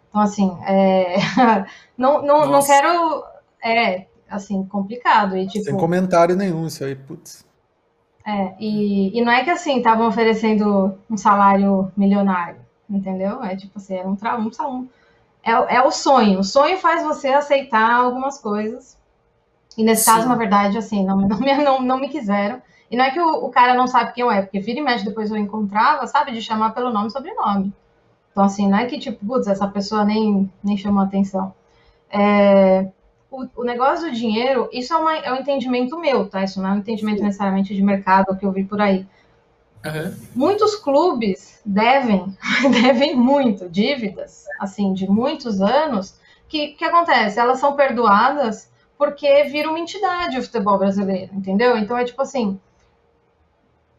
[0.09, 1.17] Então, assim, é,
[1.97, 3.23] não, não, não quero.
[3.63, 5.37] É, assim, complicado.
[5.37, 7.45] E, tipo, Sem comentário nenhum, isso aí, putz.
[8.25, 13.41] É, e, e não é que assim, estavam oferecendo um salário milionário, entendeu?
[13.41, 14.89] É tipo assim, era um, tra um, um
[15.43, 16.39] é, é o sonho.
[16.39, 18.97] O sonho faz você aceitar algumas coisas.
[19.77, 20.11] E nesse Sim.
[20.11, 22.61] caso, na verdade, assim, não, não, me, não, não me quiseram.
[22.89, 24.81] E não é que o, o, cara não sabe quem eu é, porque vira e
[24.81, 27.73] mexe depois eu encontrava, sabe, de chamar pelo nome e sobrenome.
[28.31, 31.53] Então, assim, não é que, tipo, putz, essa pessoa nem, nem chamou atenção.
[32.09, 32.87] É,
[33.29, 36.43] o, o, negócio do dinheiro, isso é, uma, é, um entendimento meu, tá?
[36.43, 39.05] Isso não é um entendimento necessariamente de mercado que eu vi por aí.
[39.85, 40.15] Uhum.
[40.35, 42.35] Muitos clubes devem,
[42.71, 47.39] devem muito, dívidas, assim, de muitos anos, que, que acontece?
[47.39, 51.77] Elas são perdoadas porque vira uma entidade o futebol brasileiro, entendeu?
[51.77, 52.59] Então é tipo assim,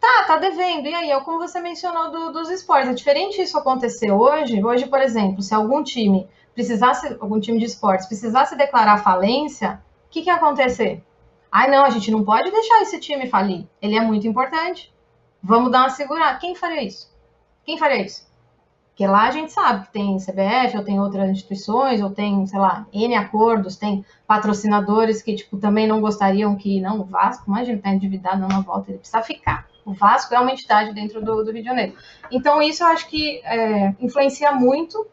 [0.00, 0.87] Tá, tá devendo.
[0.87, 2.88] E aí, é como você mencionou do, dos esportes.
[2.88, 4.64] É diferente isso acontecer hoje.
[4.64, 10.11] Hoje, por exemplo, se algum time precisasse, algum time de esportes precisasse declarar falência, o
[10.11, 11.02] que, que ia acontecer?
[11.50, 13.66] Ai, não, a gente não pode deixar esse time falir.
[13.83, 14.94] Ele é muito importante.
[15.42, 16.38] Vamos dar uma segurada.
[16.38, 17.12] Quem faria isso?
[17.68, 18.26] Quem faria isso?
[18.88, 22.59] Porque lá a gente sabe que tem CBF, ou tem outras instituições, ou tem, sei
[22.59, 27.78] lá, N acordos, tem patrocinadores que, tipo, também não gostariam que, não, o Vasco, imagina,
[27.78, 29.68] tá endividado, não, na volta, ele precisa ficar.
[29.85, 31.94] O Vasco é uma entidade dentro do, do Rio de Janeiro.
[32.31, 35.07] Então, isso eu acho que é, influencia muito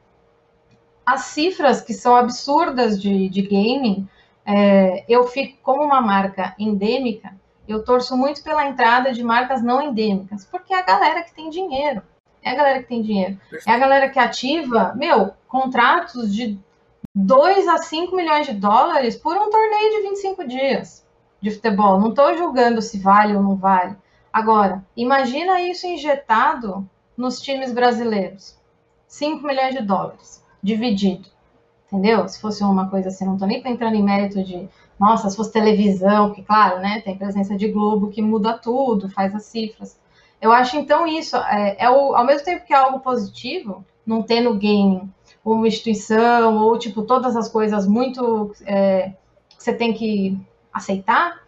[1.05, 4.07] as cifras que são absurdas de, de gaming.
[4.45, 7.35] É, eu fico, como uma marca endêmica,
[7.67, 11.49] eu torço muito pela entrada de marcas não endêmicas, porque é a galera que tem
[11.49, 12.01] dinheiro
[12.45, 13.39] é a galera que tem dinheiro.
[13.67, 16.59] É a galera que ativa, meu, contratos de
[17.13, 21.03] 2 a 5 milhões de dólares por um torneio de 25 dias
[21.41, 21.99] de futebol.
[21.99, 23.95] Não estou julgando se vale ou não vale.
[24.31, 28.55] Agora, imagina isso injetado nos times brasileiros.
[29.07, 31.27] 5 milhões de dólares, dividido.
[31.87, 32.27] Entendeu?
[32.27, 35.51] Se fosse uma coisa assim, não estou nem entrando em mérito de, nossa, se fosse
[35.51, 39.97] televisão, que claro, né, tem presença de Globo que muda tudo, faz as cifras.
[40.45, 44.21] Eu acho então isso, é, é o, ao mesmo tempo que é algo positivo, não
[44.21, 45.11] ter no game
[45.43, 49.13] uma instituição ou tipo todas as coisas muito é,
[49.49, 50.39] que você tem que
[50.71, 51.41] aceitar,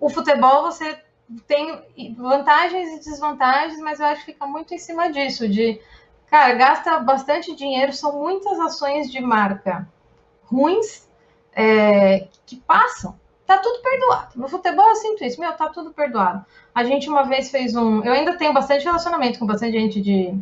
[0.00, 0.98] o futebol você
[1.46, 1.82] tem
[2.16, 5.78] vantagens e desvantagens, mas eu acho que fica muito em cima disso, de
[6.30, 9.86] cara, gasta bastante dinheiro, são muitas ações de marca
[10.46, 11.06] ruins
[11.54, 14.28] é, que passam tá tudo perdoado.
[14.36, 16.44] No futebol eu sinto isso, meu, tá tudo perdoado.
[16.74, 18.02] A gente uma vez fez um.
[18.02, 20.34] Eu ainda tenho bastante relacionamento com bastante gente de,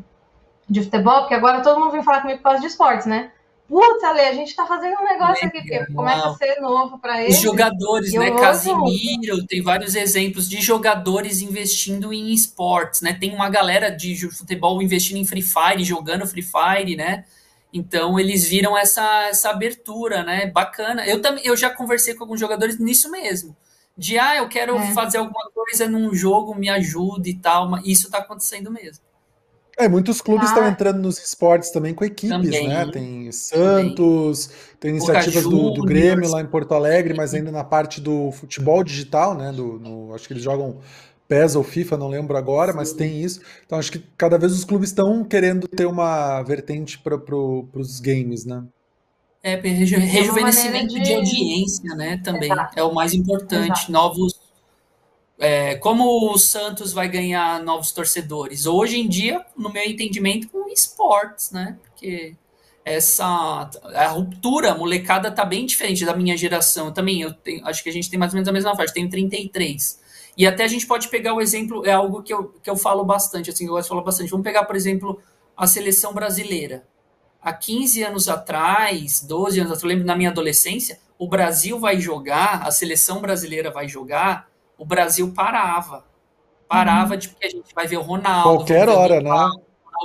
[0.68, 3.31] de futebol, porque agora todo mundo vem falar comigo por causa de esportes, né?
[3.68, 7.23] Putz, Ale, a gente tá fazendo um negócio aqui que começa a ser novo para
[7.23, 7.37] eles.
[7.37, 8.31] Os jogadores, né?
[8.33, 13.14] Casimiro, tem vários exemplos de jogadores investindo em esportes, né?
[13.14, 17.25] Tem uma galera de futebol investindo em Free Fire, jogando Free Fire, né?
[17.73, 20.47] Então eles viram essa, essa abertura, né?
[20.47, 21.07] Bacana.
[21.07, 23.57] Eu também eu já conversei com alguns jogadores nisso mesmo.
[24.02, 24.92] De ah, eu quero é.
[24.92, 27.70] fazer alguma coisa num jogo, me ajude e tal.
[27.70, 29.04] Mas isso está acontecendo mesmo.
[29.78, 32.90] É, muitos clubes estão ah, entrando nos esportes também com equipes, também, né?
[32.90, 34.76] Tem Santos, também.
[34.80, 38.82] tem iniciativas do, do, Grêmio lá em Porto Alegre, mas ainda na parte do futebol
[38.82, 39.52] digital, né?
[39.52, 40.78] Do, no, acho que eles jogam
[41.28, 42.78] PES ou FIFA, não lembro agora, Sim.
[42.78, 43.40] mas tem isso.
[43.64, 48.00] Então acho que cada vez os clubes estão querendo ter uma vertente para pro, os
[48.00, 48.64] games, né?
[49.42, 51.02] É, reju rejuvenescimento de...
[51.02, 51.14] de...
[51.14, 52.20] audiência, né?
[52.22, 52.78] Também Exato.
[52.78, 53.72] é o mais importante.
[53.72, 53.92] Exato.
[53.92, 54.40] Novos.
[55.38, 58.66] É, como o Santos vai ganhar novos torcedores?
[58.66, 61.76] Hoje em dia, no meu entendimento, com esportes, né?
[61.83, 62.37] Porque
[62.85, 63.24] essa
[63.94, 66.87] a ruptura, a molecada tá bem diferente da minha geração.
[66.87, 68.94] Eu também, eu tenho, acho que a gente tem mais ou menos a mesma faixa,
[68.94, 70.00] tenho 33.
[70.37, 73.05] E até a gente pode pegar o exemplo, é algo que eu, que eu falo
[73.05, 74.31] bastante, assim, eu gosto de falar bastante.
[74.31, 75.20] Vamos pegar, por exemplo,
[75.57, 76.87] a seleção brasileira.
[77.42, 82.00] Há 15 anos atrás, 12 anos atrás, eu lembro na minha adolescência, o Brasil vai
[82.00, 86.05] jogar, a seleção brasileira vai jogar, o Brasil parava.
[86.68, 87.18] Parava uhum.
[87.18, 88.59] de porque a gente vai ver o Ronaldo.
[88.59, 89.50] Qualquer hora, né?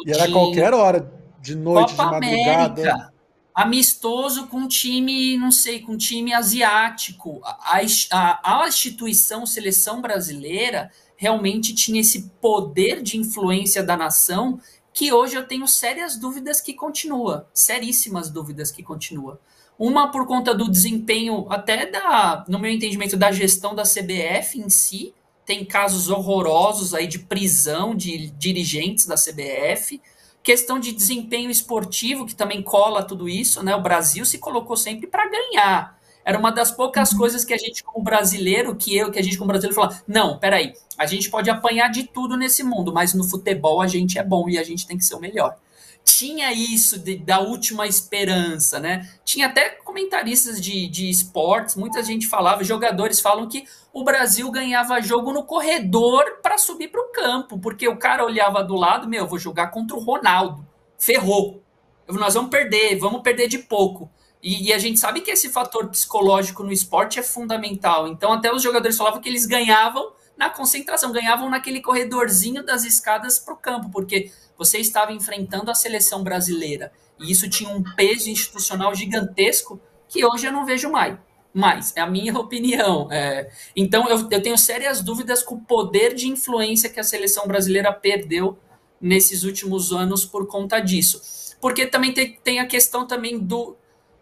[0.06, 2.82] E era qualquer hora, de noite, Copa de madrugada.
[2.82, 3.18] América
[3.58, 7.42] amistoso com time, não sei, com time asiático.
[7.44, 14.60] A, a, a instituição seleção brasileira realmente tinha esse poder de influência da nação
[14.98, 19.40] que hoje eu tenho sérias dúvidas que continua, seríssimas dúvidas que continua.
[19.78, 24.72] Uma por conta do desempenho, até da, no meu entendimento, da gestão da CBF em
[24.72, 25.14] si.
[25.46, 30.02] Tem casos horrorosos aí de prisão de dirigentes da CBF
[30.48, 33.76] Questão de desempenho esportivo, que também cola tudo isso, né?
[33.76, 35.97] O Brasil se colocou sempre para ganhar.
[36.28, 37.20] Era uma das poucas uhum.
[37.20, 40.38] coisas que a gente, como brasileiro, que eu, que a gente, como brasileiro, falava: não,
[40.38, 44.24] peraí, a gente pode apanhar de tudo nesse mundo, mas no futebol a gente é
[44.24, 45.56] bom e a gente tem que ser o melhor
[46.04, 49.10] tinha isso de, da última esperança, né?
[49.26, 55.02] Tinha até comentaristas de, de esportes, muita gente falava, jogadores falam que o Brasil ganhava
[55.02, 59.28] jogo no corredor para subir para o campo, porque o cara olhava do lado, meu,
[59.28, 60.66] vou jogar contra o Ronaldo,
[60.98, 61.62] ferrou,
[62.08, 64.10] nós vamos perder, vamos perder de pouco.
[64.42, 68.08] E, e, a gente sabe que esse fator psicológico no esporte é fundamental.
[68.08, 73.40] Então, até os jogadores falavam que eles ganhavam na concentração, ganhavam naquele corredorzinho das escadas
[73.40, 76.92] para o campo, porque você estava enfrentando a seleção brasileira.
[77.20, 81.18] E isso tinha um peso institucional gigantesco que hoje eu não vejo mais.
[81.54, 83.12] Mas é a minha opinião.
[83.12, 87.48] É, então eu, eu tenho sérias dúvidas com o poder de influência que a seleção
[87.48, 88.58] brasileira perdeu
[89.02, 91.56] nesses últimos anos por conta disso.
[91.60, 93.76] Porque também tem, tem a questão também do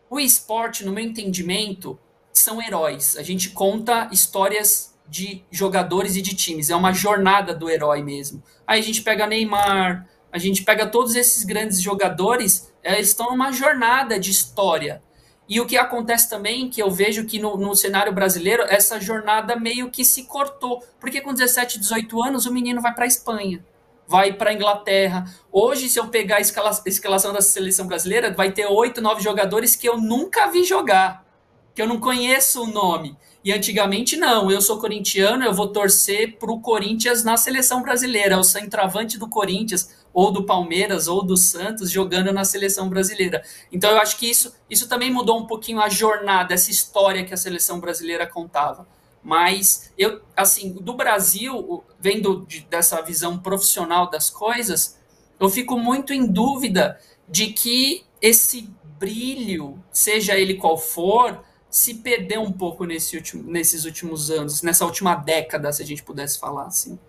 [0.09, 1.99] o esporte, no meu entendimento,
[2.33, 3.17] são heróis.
[3.17, 8.43] A gente conta histórias de jogadores e de times, é uma jornada do herói mesmo.
[8.65, 13.51] Aí a gente pega Neymar, a gente pega todos esses grandes jogadores, eles estão numa
[13.51, 15.01] jornada de história.
[15.47, 19.55] E o que acontece também, que eu vejo que no, no, cenário brasileiro, essa jornada
[19.55, 20.83] meio que se cortou.
[20.99, 23.63] Porque com 17, 18 anos, o menino vai para a Espanha,
[24.07, 25.25] vai para a Inglaterra.
[25.51, 29.21] Hoje, se eu pegar a, escala, a escalação da seleção brasileira, vai ter oito, nove
[29.21, 31.25] jogadores que eu nunca vi jogar,
[31.73, 33.17] que eu não conheço o nome.
[33.43, 38.33] E antigamente não, eu sou corintiano, eu vou torcer para o Corinthians na seleção brasileira,
[38.33, 43.43] é o centroavante do Corinthians, ou do Palmeiras, ou do Santos, jogando na seleção brasileira.
[43.71, 47.33] Então eu acho que isso, isso também mudou um pouquinho a jornada, essa história que
[47.33, 48.87] a seleção brasileira contava.
[49.25, 54.99] Mas eu, assim, do Brasil, vendo de, dessa visão profissional das coisas,
[55.39, 62.39] eu fico muito em dúvida de que esse brilho, seja ele qual for, se perdeu
[62.43, 66.67] um pouco nesse último, nesses últimos anos, nessa última década, se a gente pudesse falar
[66.67, 66.99] assim.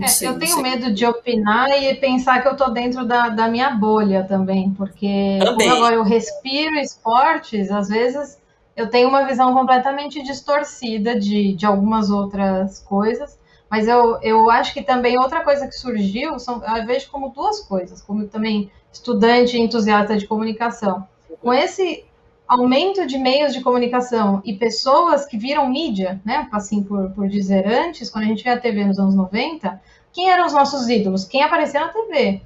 [0.00, 3.46] É, sei, eu tenho medo de opinar e pensar que eu estou dentro da, da
[3.46, 5.70] minha bolha também, porque também.
[5.70, 8.41] agora eu respiro esportes, às vezes
[8.76, 13.38] eu tenho uma visão completamente distorcida de, de algumas outras coisas,
[13.70, 17.60] mas eu, eu acho que também outra coisa que surgiu, são, eu vejo como duas
[17.60, 21.06] coisas, como também estudante e entusiasta de comunicação.
[21.40, 22.04] Com esse
[22.46, 27.66] aumento de meios de comunicação e pessoas que viram mídia, né, assim por, por dizer
[27.66, 29.80] antes, quando a gente vê a TV nos anos 90,
[30.12, 31.24] quem eram os nossos ídolos?
[31.24, 32.42] Quem aparecia na TV?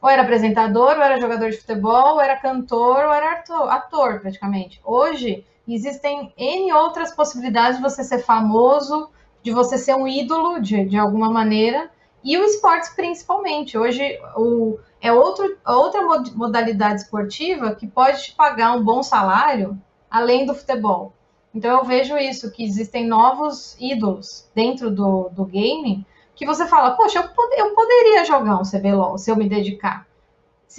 [0.00, 4.20] Ou era apresentador, ou era jogador de futebol, ou era cantor, ou era ator, ator
[4.20, 4.80] praticamente.
[4.84, 9.10] Hoje, existem N outras possibilidades de você ser famoso,
[9.42, 11.90] de você ser um ídolo de, de alguma maneira,
[12.24, 13.78] e o esportes principalmente.
[13.78, 16.02] Hoje, o, é outro, outra
[16.34, 21.12] modalidade esportiva que pode te pagar um bom salário além do futebol.
[21.54, 26.92] Então eu vejo isso, que existem novos ídolos dentro do, do game que você fala,
[26.92, 30.06] poxa, eu, pod eu poderia jogar um CBLOL se eu me dedicar.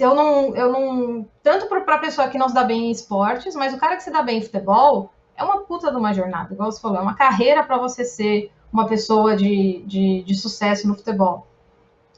[0.00, 1.28] Se eu não, eu não.
[1.42, 4.02] Tanto para a pessoa que não se dá bem em esportes, mas o cara que
[4.02, 7.02] se dá bem em futebol é uma puta de uma jornada, igual você falou, é
[7.02, 11.46] uma carreira para você ser uma pessoa de, de, de sucesso no futebol.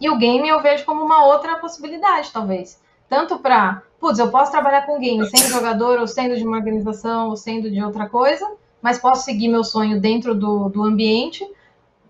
[0.01, 2.81] E o game eu vejo como uma outra possibilidade, talvez.
[3.09, 7.31] Tanto para, putz, eu posso trabalhar com game sendo jogador, ou sendo de uma organização,
[7.31, 8.49] ou sendo de outra coisa,
[8.81, 11.45] mas posso seguir meu sonho dentro do, do ambiente.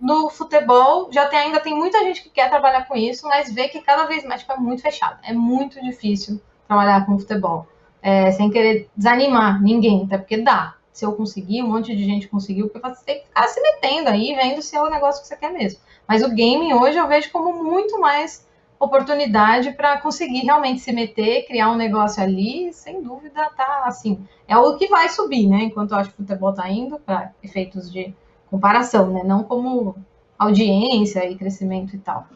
[0.03, 3.69] No futebol, já tem, ainda tem muita gente que quer trabalhar com isso, mas vê
[3.69, 5.21] que cada vez mais tipo, é muito fechado.
[5.23, 7.69] É muito difícil trabalhar com futebol.
[8.03, 10.75] É, sem querer desanimar ninguém, até porque dá.
[10.93, 14.09] Se eu conseguir, um monte de gente conseguiu, porque você tem que ficar se metendo
[14.09, 15.79] aí, vendo se é o negócio que você quer mesmo.
[16.09, 18.45] Mas o game hoje eu vejo como muito mais
[18.81, 24.59] oportunidade para conseguir realmente se meter, criar um negócio ali, sem dúvida tá assim, é
[24.59, 25.63] o que vai subir, né?
[25.63, 28.13] Enquanto eu acho que o futebol tá indo para efeitos de
[28.53, 29.25] comparação, né?
[29.25, 29.97] Não como
[30.39, 32.29] audiência e crescimento e tal.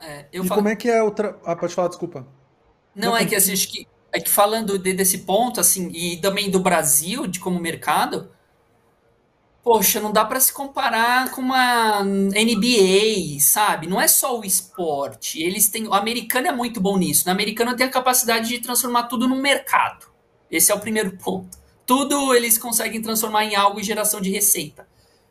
[0.00, 0.60] É, e falo...
[0.60, 1.36] como é que é o tra...
[1.44, 2.26] ah, pode falar, desculpa.
[2.94, 6.16] Não, Não é que assim, acho que é que falando de, desse ponto assim e
[6.18, 8.30] também do Brasil de como mercado,
[9.62, 13.86] Poxa, não dá para se comparar com uma NBA, sabe?
[13.86, 15.40] Não é só o esporte.
[15.42, 17.28] Eles têm, o americano é muito bom nisso.
[17.28, 20.06] O americano tem a capacidade de transformar tudo num mercado.
[20.50, 21.58] Esse é o primeiro ponto.
[21.90, 24.86] Tudo eles conseguem transformar em algo e geração de receita.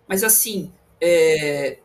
[0.06, 1.78] Mas assim, é,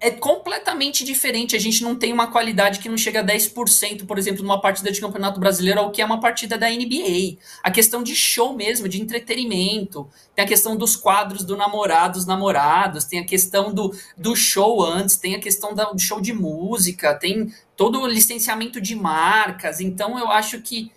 [0.00, 1.54] é completamente diferente.
[1.54, 4.90] A gente não tem uma qualidade que não chega a 10%, por exemplo, numa partida
[4.90, 7.38] de campeonato brasileiro, ao que é uma partida da NBA.
[7.62, 10.10] A questão de show mesmo, de entretenimento.
[10.34, 14.82] Tem a questão dos quadros do namorado, dos namorados, tem a questão do, do show
[14.82, 19.80] antes, tem a questão do show de música, tem todo o licenciamento de marcas.
[19.80, 20.90] Então, eu acho que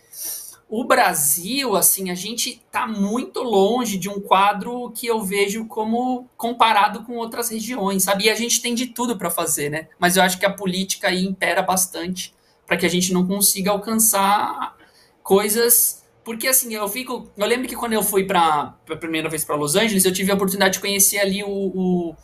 [0.68, 6.28] o Brasil, assim, a gente está muito longe de um quadro que eu vejo como
[6.36, 8.26] comparado com outras regiões, sabe?
[8.26, 9.88] E a gente tem de tudo para fazer, né?
[10.00, 12.34] Mas eu acho que a política aí impera bastante
[12.66, 14.76] para que a gente não consiga alcançar
[15.22, 16.04] coisas.
[16.24, 17.32] Porque, assim, eu fico.
[17.38, 20.32] Eu lembro que quando eu fui para a primeira vez para Los Angeles, eu tive
[20.32, 22.16] a oportunidade de conhecer ali o, o,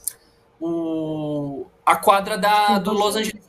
[0.60, 3.46] o a quadra da, do Los Angeles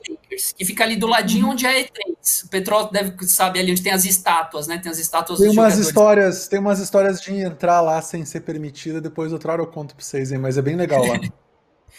[0.56, 2.44] Que fica ali do ladinho onde é E3.
[2.44, 4.78] O Petróleo deve saber ali onde tem as estátuas, né?
[4.78, 9.00] Tem as estátuas tem umas histórias Tem umas histórias de entrar lá sem ser permitida,
[9.00, 10.38] depois outra hora eu conto pra vocês, hein?
[10.38, 11.18] Mas é bem legal lá.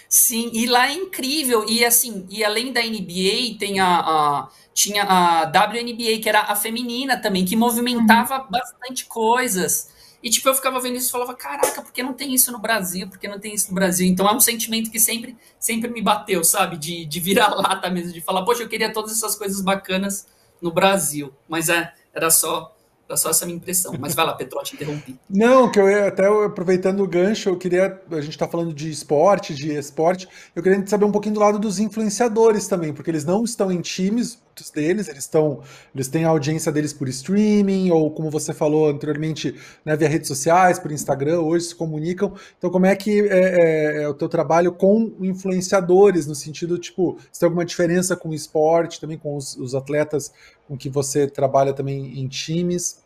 [0.10, 1.66] Sim, e lá é incrível.
[1.68, 6.56] E assim, e além da NBA, tem a, a tinha a WNBA, que era a
[6.56, 8.50] feminina também, que movimentava uhum.
[8.50, 9.90] bastante coisas.
[10.24, 12.58] E, tipo, eu ficava vendo isso e falava, caraca, por que não tem isso no
[12.58, 13.10] Brasil?
[13.10, 14.08] Por que não tem isso no Brasil?
[14.08, 16.78] Então é um sentimento que sempre, sempre me bateu, sabe?
[16.78, 20.26] De, de virar lata mesmo, de falar, poxa, eu queria todas essas coisas bacanas
[20.62, 21.34] no Brasil.
[21.50, 22.74] Mas é, era só
[23.08, 23.94] Era só essa minha impressão.
[24.00, 25.20] Mas vai lá, Petrote, interrompi.
[25.30, 28.02] Não, que eu ia, até aproveitando o gancho, eu queria.
[28.10, 30.28] A gente está falando de esporte, de esporte.
[30.56, 33.82] Eu queria saber um pouquinho do lado dos influenciadores também, porque eles não estão em
[33.82, 35.62] times, muitos deles, eles estão.
[35.94, 40.28] Eles têm a audiência deles por streaming, ou como você falou anteriormente, né, via redes
[40.28, 42.34] sociais, por Instagram, hoje se comunicam.
[42.58, 47.18] Então, como é que é, é, é o teu trabalho com influenciadores, no sentido, tipo,
[47.32, 50.32] se tem alguma diferença com o esporte, também com os, os atletas
[50.68, 53.04] com que você trabalha também em times?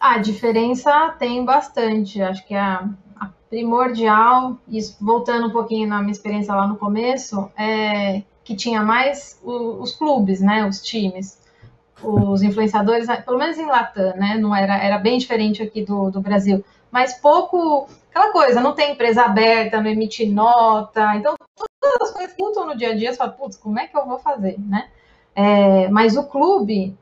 [0.00, 2.22] A diferença tem bastante.
[2.22, 7.50] Acho que a, a primordial, isso voltando um pouquinho na minha experiência lá no começo,
[7.56, 11.38] é que tinha mais o, os clubes, né, os times,
[12.02, 16.18] os influenciadores, pelo menos em Latam, né, não era, era bem diferente aqui do, do
[16.18, 21.34] Brasil, mas pouco, aquela coisa, não tem empresa aberta, não emite nota, então
[21.78, 24.06] todas as coisas que no dia a dia, você fala, putz, como é que eu
[24.06, 24.88] vou fazer, né?
[25.36, 26.96] É, mas o clube,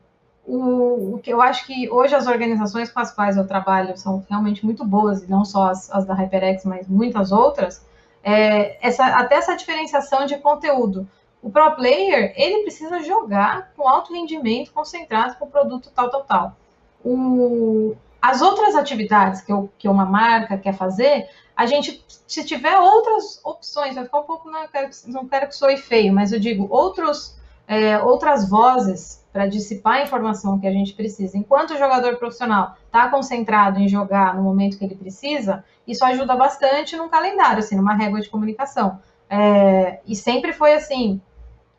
[0.45, 4.27] o, o, que eu acho que hoje as organizações com as quais eu trabalho são
[4.29, 7.87] realmente muito boas, e não só as, as da HyperX, mas muitas outras,
[8.25, 11.07] é, essa, até essa diferenciação de conteúdo.
[11.47, 16.25] O pro player, ele precisa jogar com alto rendimento, concentrado com o produto tal, tal,
[16.25, 16.57] tal.
[17.05, 22.77] O, as outras atividades que, eu, que uma marca quer fazer, a gente, se tiver
[22.77, 26.41] outras opções, vai ficar um pouco, não quero, não quero que soe feio, mas eu
[26.41, 27.37] digo, outros
[27.69, 31.39] é, outras vozes para dissipar a informação que a gente precisa.
[31.39, 36.35] Enquanto o jogador profissional está concentrado em jogar no momento que ele precisa, isso ajuda
[36.35, 38.99] bastante num calendário, assim, numa régua de comunicação.
[39.31, 41.21] É, e sempre foi assim,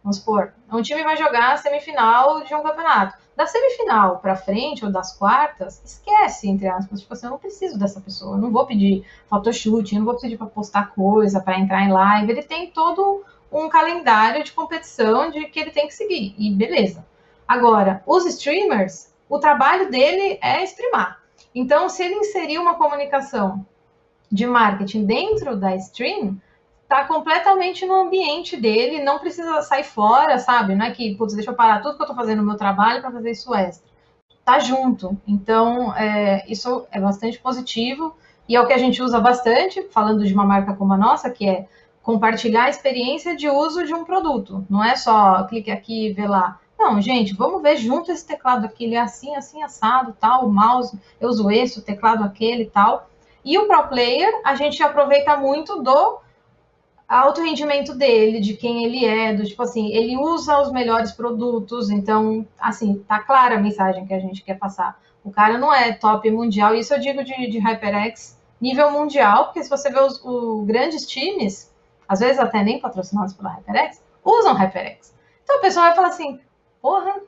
[0.07, 3.17] vamos supor, um time vai jogar a semifinal de um campeonato.
[3.35, 7.77] Da semifinal para frente, ou das quartas, esquece, entre aspas, tipo assim, eu não preciso
[7.77, 11.59] dessa pessoa, eu não vou pedir photoshoot, eu não vou pedir para postar coisa, para
[11.59, 15.93] entrar em live, ele tem todo um calendário de competição de que ele tem que
[15.93, 16.33] seguir.
[16.37, 17.05] E beleza.
[17.45, 21.21] Agora, os streamers, o trabalho dele é streamar.
[21.53, 23.65] Então, se ele inserir uma comunicação
[24.31, 26.37] de marketing dentro da stream,
[26.87, 30.73] tá completamente no ambiente dele, não precisa sair fora, sabe?
[30.73, 33.01] Não é que, putz, deixa eu parar tudo que eu tô fazendo no meu trabalho
[33.01, 33.87] para fazer isso extra.
[34.45, 35.17] Tá junto.
[35.27, 38.15] Então, é, isso é bastante positivo
[38.47, 41.29] e é o que a gente usa bastante, falando de uma marca como a nossa,
[41.29, 41.67] que é
[42.01, 44.65] compartilhar a experiência de uso de um produto.
[44.69, 46.57] Não é só clique aqui e vê lá.
[46.79, 50.53] Não, gente, vamos ver junto esse teclado aqui, ele é assim, assim, assado, tal, o
[50.53, 53.09] mouse, eu uso esse, o teclado aquele tal.
[53.43, 56.19] E o Pro Player, a gente aproveita muito do
[57.07, 61.89] alto rendimento dele, de quem ele é, do tipo assim, ele usa os melhores produtos,
[61.89, 64.99] então, assim, tá clara a mensagem que a gente quer passar.
[65.23, 69.63] O cara não é top mundial, isso eu digo de, de HyperX nível mundial, porque
[69.63, 70.21] se você vê os,
[70.65, 71.73] grandes times,
[72.07, 75.13] às vezes até nem patrocinados pela HyperX, usam HyperX.
[75.43, 76.39] Então a pessoa vai falar assim,
[76.81, 77.21] porra,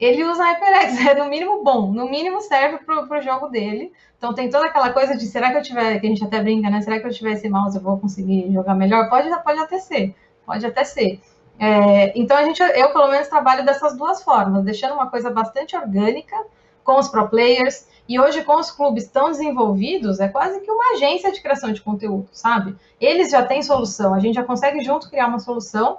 [0.00, 3.92] ele usa HyperX, é no mínimo bom, no mínimo serve pro, pro jogo dele.
[4.18, 6.70] Então tem toda aquela coisa de será que eu tiver, que a gente até brinca,
[6.70, 6.80] né?
[6.80, 9.08] Será que eu tiver esse mouse eu vou conseguir jogar melhor?
[9.08, 10.14] Pode, pode até ser,
[10.46, 11.20] pode até ser.
[11.58, 15.76] É, então a gente, eu pelo menos trabalho dessas duas formas, deixando uma coisa bastante
[15.76, 16.36] orgânica
[16.82, 20.92] com os pro players, e hoje, com os clubes tão desenvolvidos, é quase que uma
[20.94, 22.76] agência de criação de conteúdo, sabe?
[23.00, 25.98] Eles já têm solução, a gente já consegue junto criar uma solução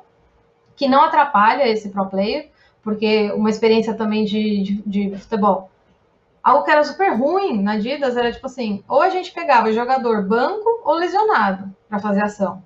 [0.75, 2.51] que não atrapalha esse pro player,
[2.85, 5.69] porque uma experiência também de, de, de futebol.
[6.41, 10.25] Algo que era super ruim na Adidas era tipo assim: ou a gente pegava jogador
[10.25, 12.63] banco ou lesionado para fazer ação.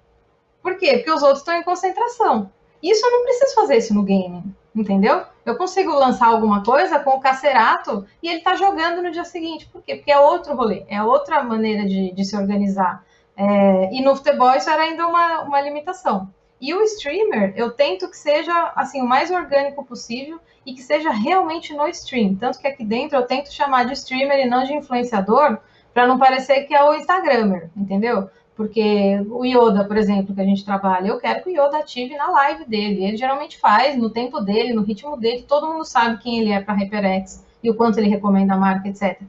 [0.61, 0.97] Por quê?
[0.97, 2.51] Porque os outros estão em concentração.
[2.83, 5.23] Isso eu não preciso fazer isso no gaming entendeu?
[5.45, 9.67] Eu consigo lançar alguma coisa com o Cacerato e ele tá jogando no dia seguinte.
[9.67, 9.95] Por quê?
[9.95, 13.03] Porque é outro rolê, é outra maneira de, de se organizar.
[13.35, 16.29] É, e no futebol isso era ainda uma, uma limitação.
[16.61, 21.09] E o streamer, eu tento que seja assim o mais orgânico possível e que seja
[21.09, 22.35] realmente no stream.
[22.35, 25.57] Tanto que aqui dentro eu tento chamar de streamer e não de influenciador,
[25.93, 28.29] para não parecer que é o Instagrammer, entendeu?
[28.55, 32.15] Porque o Yoda, por exemplo, que a gente trabalha, eu quero que o Yoda ative
[32.15, 33.05] na live dele.
[33.05, 36.59] Ele geralmente faz, no tempo dele, no ritmo dele, todo mundo sabe quem ele é
[36.59, 39.21] para HyperX e o quanto ele recomenda a marca, etc.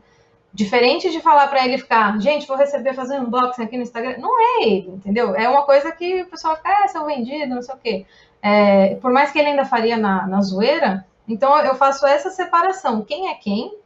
[0.52, 4.18] Diferente de falar para ele ficar, gente, vou receber fazer um unboxing aqui no Instagram.
[4.18, 5.34] Não é ele, entendeu?
[5.36, 8.06] É uma coisa que o pessoal fica, ah, sou vendido, não sei o quê.
[8.42, 13.02] É, por mais que ele ainda faria na, na zoeira, então eu faço essa separação.
[13.02, 13.78] Quem é quem?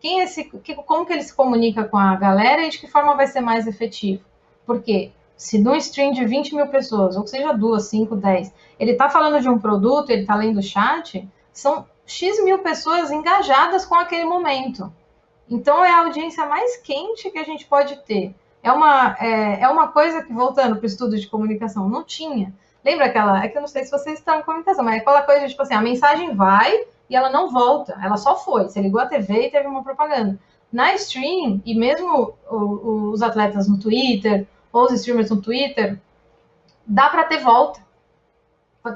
[0.00, 2.86] Quem é esse, que, como que ele se comunica com a galera e de que
[2.86, 4.22] forma vai ser mais efetivo?
[4.64, 9.08] Porque se num stream de 20 mil pessoas, ou seja duas, cinco, dez, ele está
[9.10, 13.96] falando de um produto, ele está lendo o chat, são X mil pessoas engajadas com
[13.96, 14.92] aquele momento.
[15.52, 18.34] Então é a audiência mais quente que a gente pode ter.
[18.62, 22.54] É uma, é, é uma coisa que, voltando para o estudo de comunicação, não tinha.
[22.82, 23.44] Lembra aquela.
[23.44, 25.60] É que eu não sei se vocês estão em comunicação, mas é aquela coisa tipo
[25.60, 28.64] assim, a mensagem vai e ela não volta, ela só foi.
[28.64, 30.38] Você ligou a TV e teve uma propaganda.
[30.72, 36.00] Na stream, e mesmo os atletas no Twitter, ou os streamers no Twitter,
[36.86, 37.80] dá para ter volta.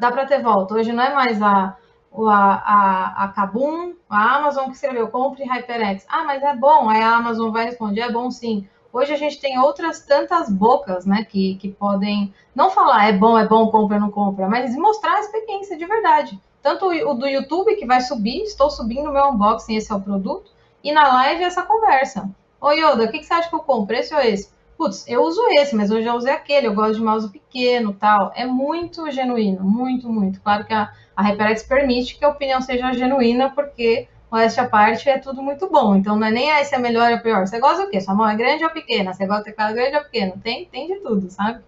[0.00, 0.74] Dá para ter volta.
[0.74, 1.76] Hoje não é mais a,
[2.24, 6.06] a, a, a Kabum, a Amazon que escreveu, compre HyperX.
[6.08, 6.88] Ah, mas é bom.
[6.88, 8.66] Aí a Amazon vai responder, é bom sim.
[8.92, 13.36] Hoje a gente tem outras tantas bocas, né, que, que podem não falar é bom,
[13.36, 16.40] é bom, compra, não compra, mas mostrar a experiência de verdade.
[16.62, 20.00] Tanto o do YouTube, que vai subir, estou subindo o meu unboxing, esse é o
[20.00, 20.50] produto,
[20.82, 22.30] e na live essa conversa.
[22.58, 24.50] Oi, Yoda, o que, que você acha que eu compro, esse ou esse?
[24.78, 28.32] Putz, eu uso esse, mas eu já usei aquele, eu gosto de mouse pequeno tal.
[28.34, 30.40] É muito genuíno, muito, muito.
[30.40, 35.08] Claro que a, a HyperX permite que a opinião seja genuína, porque modéstia à parte,
[35.08, 35.96] é tudo muito bom.
[35.96, 37.46] Então não é nem ah, esse é melhor ou pior.
[37.46, 38.00] Você gosta do quê?
[38.00, 39.14] Sua mão é grande ou pequena?
[39.14, 40.34] Você gosta de teclado grande ou pequeno?
[40.42, 41.60] Tem, tem de tudo, sabe?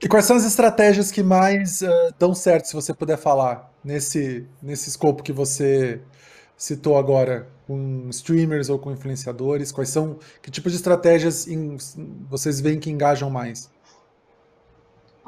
[0.00, 4.46] E quais são as estratégias que mais uh, dão certo, se você puder falar, nesse,
[4.62, 6.00] nesse escopo que você
[6.56, 9.72] citou agora, com streamers ou com influenciadores?
[9.72, 11.76] Quais são, que tipo de estratégias em,
[12.30, 13.70] vocês veem que engajam mais?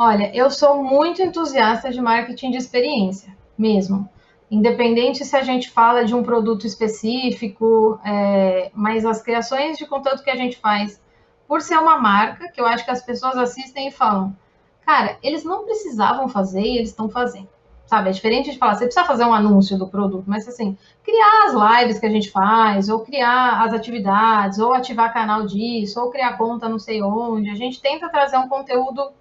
[0.02, 4.08] Olha, eu sou muito entusiasta de marketing de experiência, mesmo
[4.50, 10.22] independente se a gente fala de um produto específico, é, mas as criações de conteúdo
[10.22, 10.98] que a gente faz,
[11.46, 14.34] por ser uma marca, que eu acho que as pessoas assistem e falam,
[14.86, 17.50] cara, eles não precisavam fazer e eles estão fazendo.
[17.84, 21.44] Sabe, é diferente de falar, você precisa fazer um anúncio do produto, mas assim, criar
[21.44, 26.10] as lives que a gente faz, ou criar as atividades, ou ativar canal disso, ou
[26.10, 29.12] criar conta não sei onde, a gente tenta trazer um conteúdo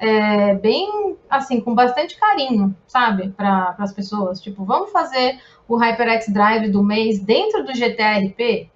[0.00, 4.40] é, bem, assim, com bastante carinho, sabe, para as pessoas.
[4.40, 5.38] Tipo, vamos fazer
[5.68, 8.70] o HyperX Drive do mês dentro do GTRP?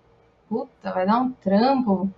[0.46, 2.10] Puta, vai dar um trampo.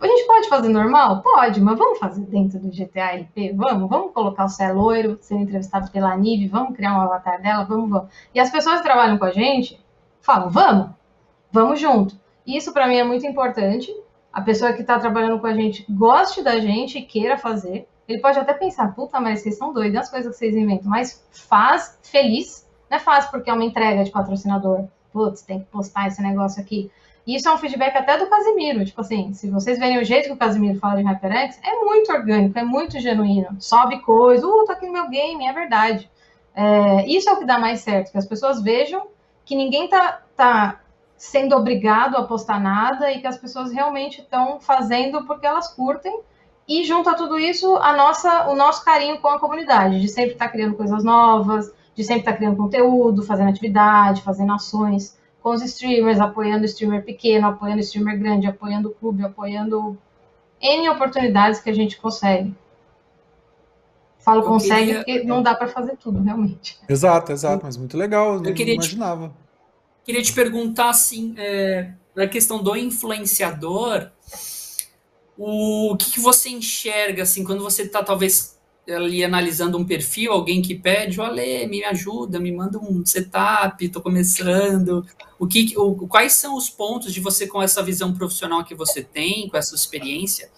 [0.00, 1.22] A gente pode fazer normal?
[1.22, 3.52] Pode, mas vamos fazer dentro do GTRP?
[3.52, 7.64] Vamos, vamos colocar o Cé Loiro sendo entrevistado pela Nive, vamos criar um avatar dela,
[7.64, 8.10] vamos, vamos.
[8.32, 9.80] E as pessoas que trabalham com a gente
[10.20, 10.90] falam, vamos,
[11.50, 12.14] vamos junto.
[12.46, 13.92] Isso para mim é muito importante.
[14.32, 17.88] A pessoa que está trabalhando com a gente goste da gente e queira fazer.
[18.08, 20.90] Ele pode até pensar, puta, mas vocês são doidos, as coisas que vocês inventam.
[20.90, 22.68] Mas faz feliz.
[22.90, 24.86] Não é fácil porque é uma entrega de patrocinador.
[25.12, 26.90] Putz, tem que postar esse negócio aqui.
[27.26, 28.84] E isso é um feedback até do Casimiro.
[28.84, 32.12] Tipo assim, se vocês verem o jeito que o Casimiro fala de HyperX, é muito
[32.12, 33.56] orgânico, é muito genuíno.
[33.60, 36.10] Sobe coisa, uh, tô aqui no meu game, é verdade.
[36.54, 39.06] É, isso é o que dá mais certo, que as pessoas vejam
[39.44, 40.80] que ninguém tá, tá
[41.16, 46.20] sendo obrigado a postar nada e que as pessoas realmente estão fazendo porque elas curtem
[46.68, 50.32] e junto a tudo isso, a nossa, o nosso carinho com a comunidade, de sempre
[50.32, 55.16] estar tá criando coisas novas, de sempre estar tá criando conteúdo, fazendo atividade, fazendo ações
[55.42, 59.98] com os streamers, apoiando o streamer pequeno, apoiando o streamer grande, apoiando o clube, apoiando
[60.60, 62.54] N oportunidades que a gente consegue.
[64.20, 64.98] Falo eu consegue queria...
[64.98, 66.78] porque não dá para fazer tudo, realmente.
[66.88, 69.28] Exato, exato, mas muito legal, eu não queria imaginava.
[69.28, 69.34] Te,
[70.04, 74.08] queria te perguntar, assim, é, na questão do influenciador,
[75.44, 80.60] o que, que você enxerga, assim, quando você está talvez ali analisando um perfil, alguém
[80.60, 85.04] que pede, olha, me ajuda, me manda um setup, estou começando.
[85.38, 89.02] O que, o, quais são os pontos de você com essa visão profissional que você
[89.02, 90.50] tem, com essa experiência?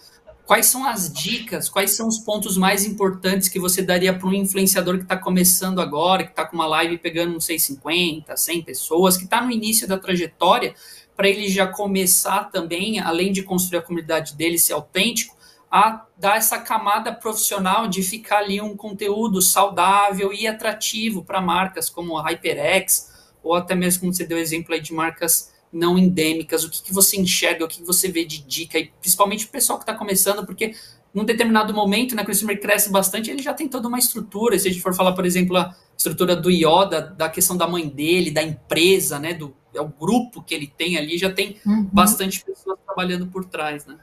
[0.45, 1.67] Quais são as dicas?
[1.67, 5.81] Quais são os pontos mais importantes que você daria para um influenciador que está começando
[5.81, 9.87] agora, que está com uma live pegando, sei, 50, 100 pessoas, que está no início
[9.87, 10.75] da trajetória,
[11.15, 15.35] para ele já começar também, além de construir a comunidade dele, ser autêntico,
[15.71, 21.89] a dar essa camada profissional de ficar ali um conteúdo saudável e atrativo para marcas
[21.89, 23.13] como a HyperX,
[23.43, 26.93] ou até mesmo como você deu exemplo aí de marcas não endêmicas, o que, que
[26.93, 29.93] você enxerga, o que, que você vê de dica, e principalmente o pessoal que está
[29.93, 30.73] começando, porque
[31.15, 34.59] num determinado momento, né, que o streamer cresce bastante, ele já tem toda uma estrutura.
[34.59, 37.87] Se a gente for falar, por exemplo, a estrutura do Yoda, da questão da mãe
[37.87, 41.89] dele, da empresa, né, do é o grupo que ele tem ali, já tem uhum.
[41.91, 43.97] bastante pessoas trabalhando por trás, né?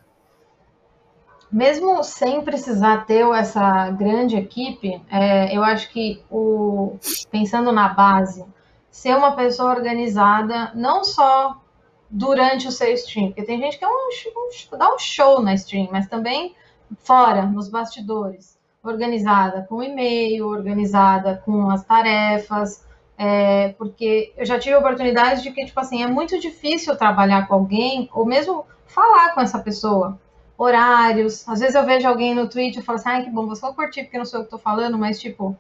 [1.51, 6.99] Mesmo sem precisar ter essa grande equipe, é, eu acho que o
[7.31, 8.45] pensando na base,
[8.91, 11.63] ser uma pessoa organizada, não só
[12.09, 15.55] durante o seu stream, porque tem gente que é um, um, dá um show na
[15.55, 16.55] stream, mas também
[17.01, 22.85] fora, nos bastidores, organizada com e-mail, organizada com as tarefas,
[23.17, 27.55] é, porque eu já tive oportunidade de que, tipo assim, é muito difícil trabalhar com
[27.55, 30.19] alguém, ou mesmo falar com essa pessoa.
[30.59, 33.63] Horários, às vezes eu vejo alguém no Twitch e falo assim, ai, que bom, você
[33.63, 35.57] vai curtir, porque não sou eu que tô falando, mas, tipo,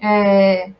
[0.00, 0.70] é,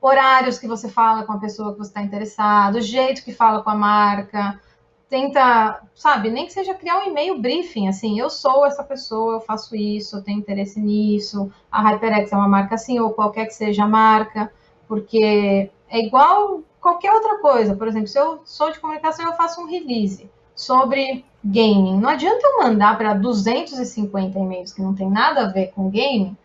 [0.00, 3.62] horários que você fala com a pessoa que você está interessado, o jeito que fala
[3.62, 4.60] com a marca,
[5.08, 9.40] tenta, sabe, nem que seja criar um e-mail briefing, assim, eu sou essa pessoa, eu
[9.40, 13.54] faço isso, eu tenho interesse nisso, a HyperX é uma marca assim, ou qualquer que
[13.54, 14.50] seja a marca,
[14.88, 17.74] porque é igual qualquer outra coisa.
[17.74, 21.98] Por exemplo, se eu sou de comunicação, eu faço um release sobre gaming.
[21.98, 26.36] Não adianta eu mandar para 250 e-mails que não tem nada a ver com gaming,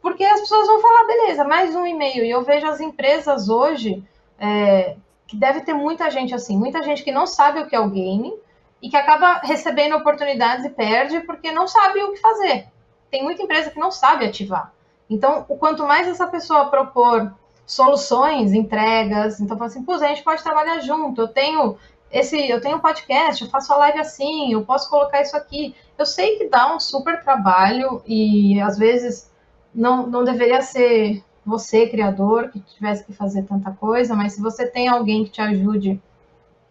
[0.00, 2.24] porque as pessoas vão falar, beleza, mais um e-mail.
[2.24, 4.02] E eu vejo as empresas hoje,
[4.38, 4.96] é,
[5.26, 7.88] que deve ter muita gente assim, muita gente que não sabe o que é o
[7.88, 8.34] gaming
[8.82, 12.66] e que acaba recebendo oportunidades e perde porque não sabe o que fazer.
[13.10, 14.72] Tem muita empresa que não sabe ativar.
[15.08, 17.32] Então, o quanto mais essa pessoa propor
[17.66, 21.78] soluções, entregas, então fala assim, pô, a gente pode trabalhar junto, eu tenho
[22.10, 25.74] esse, eu tenho um podcast, eu faço a live assim, eu posso colocar isso aqui.
[25.98, 29.30] Eu sei que dá um super trabalho e às vezes
[29.74, 34.66] não, não deveria ser você, criador, que tivesse que fazer tanta coisa, mas se você
[34.66, 36.00] tem alguém que te ajude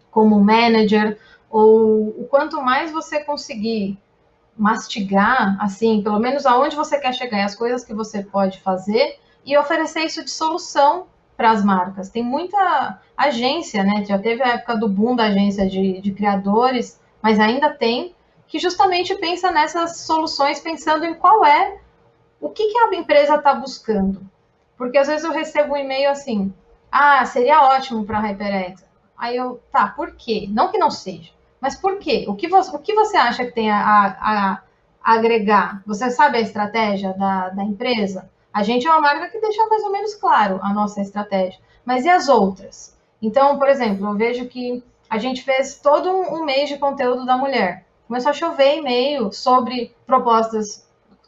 [0.09, 1.17] como manager,
[1.49, 3.97] ou o quanto mais você conseguir
[4.57, 9.57] mastigar, assim, pelo menos aonde você quer chegar, as coisas que você pode fazer, e
[9.57, 12.09] oferecer isso de solução para as marcas.
[12.09, 14.05] Tem muita agência, né?
[14.05, 18.15] Já teve a época do boom da agência de, de criadores, mas ainda tem,
[18.47, 21.79] que justamente pensa nessas soluções, pensando em qual é
[22.39, 24.21] o que, que a empresa está buscando.
[24.83, 26.53] Porque às vezes eu recebo um e-mail assim,
[26.91, 28.85] ah, seria ótimo para HyperX.
[29.17, 30.45] Aí eu, tá, por quê?
[30.51, 31.31] Não que não seja,
[31.61, 32.25] mas por quê?
[32.27, 34.61] O que você, o que você acha que tem a, a,
[35.01, 35.81] a agregar?
[35.87, 38.29] Você sabe a estratégia da, da empresa?
[38.53, 41.61] A gente é uma marca que deixa mais ou menos claro a nossa estratégia.
[41.85, 42.93] Mas e as outras?
[43.21, 47.37] Então, por exemplo, eu vejo que a gente fez todo um mês de conteúdo da
[47.37, 47.85] mulher.
[48.05, 50.85] Começou a chover e-mail sobre propostas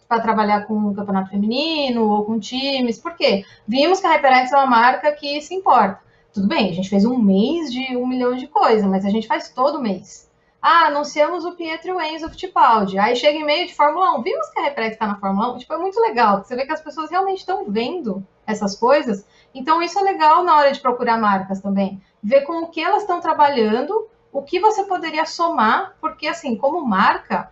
[0.08, 3.00] para trabalhar com o campeonato feminino ou com times.
[3.00, 3.44] Por quê?
[3.68, 6.00] Vimos que a HyperX é uma marca que se importa.
[6.34, 9.28] Tudo bem, a gente fez um mês de um milhão de coisas, mas a gente
[9.28, 10.30] faz todo mês.
[10.68, 12.98] Ah, anunciamos o Pietro o Enzo Fittipaldi.
[12.98, 14.24] Aí chega em meio de Fórmula 1.
[14.24, 15.60] Vimos que a Reprex está na Fórmula 1?
[15.60, 16.44] Tipo, é muito legal.
[16.44, 19.26] Você vê que as pessoas realmente estão vendo essas coisas.
[19.54, 22.02] Então, isso é legal na hora de procurar marcas também.
[22.22, 26.84] Ver com o que elas estão trabalhando, o que você poderia somar, porque, assim, como
[26.84, 27.52] marca,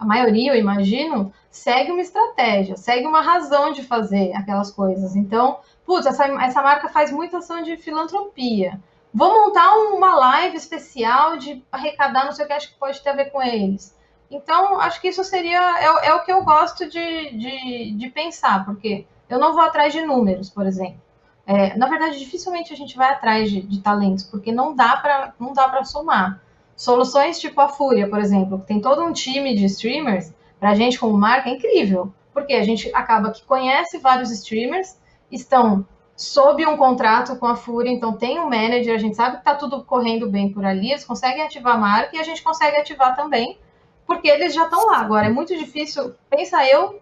[0.00, 5.14] a maioria, eu imagino, segue uma estratégia, segue uma razão de fazer aquelas coisas.
[5.14, 8.80] Então, putz, essa, essa marca faz muita ação de filantropia.
[9.12, 13.10] Vou montar uma live especial de arrecadar, não sei o que, acho que pode ter
[13.10, 13.94] a ver com eles.
[14.30, 15.60] Então, acho que isso seria.
[15.80, 19.92] É, é o que eu gosto de, de, de, pensar, porque eu não vou atrás
[19.92, 21.02] de números, por exemplo.
[21.46, 25.84] É, na verdade, dificilmente a gente vai atrás de, de talentos, porque não dá para
[25.84, 26.40] somar.
[26.80, 30.74] Soluções tipo a Fúria, por exemplo, que tem todo um time de streamers, para a
[30.74, 34.98] gente como marca é incrível, porque a gente acaba que conhece vários streamers,
[35.30, 39.40] estão sob um contrato com a Fúria, então tem um manager, a gente sabe que
[39.42, 42.78] está tudo correndo bem por ali, eles conseguem ativar a marca e a gente consegue
[42.78, 43.58] ativar também,
[44.06, 45.00] porque eles já estão lá.
[45.00, 46.98] Agora, é muito difícil, pensa eu,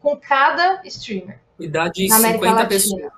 [0.00, 1.38] com cada streamer.
[1.58, 3.12] Cuidar de 50 pessoas.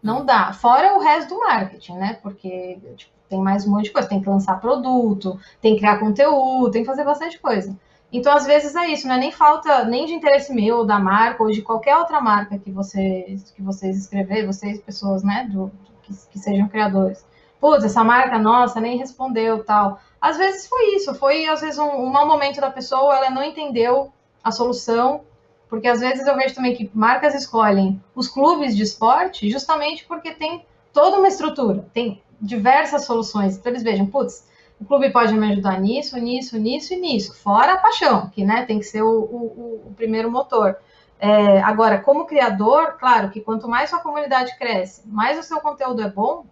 [0.00, 0.52] Não dá.
[0.52, 2.20] Fora o resto do marketing, né?
[2.22, 4.08] Porque tipo, tem mais um monte de coisa.
[4.08, 7.76] Tem que lançar produto, tem que criar conteúdo, tem que fazer bastante coisa.
[8.12, 11.42] Então, às vezes é isso, não é nem falta nem de interesse meu, da marca,
[11.42, 15.72] ou de qualquer outra marca que vocês, que vocês escreverem, vocês, pessoas, né, do,
[16.02, 17.26] que, que sejam criadores.
[17.60, 19.98] Putz, essa marca nossa nem respondeu, tal.
[20.20, 23.42] Às vezes foi isso, foi às vezes um, um mau momento da pessoa, ela não
[23.42, 24.12] entendeu
[24.44, 25.22] a solução,
[25.68, 30.32] porque às vezes eu vejo também que marcas escolhem os clubes de esporte justamente porque
[30.32, 33.56] tem toda uma estrutura, tem diversas soluções.
[33.56, 34.46] Então eles vejam, putz,
[34.80, 37.34] o clube pode me ajudar nisso, nisso, nisso e nisso.
[37.34, 40.76] Fora a paixão, que né, tem que ser o, o, o primeiro motor.
[41.18, 46.02] É, agora, como criador, claro que quanto mais sua comunidade cresce, mais o seu conteúdo
[46.02, 46.44] é bom,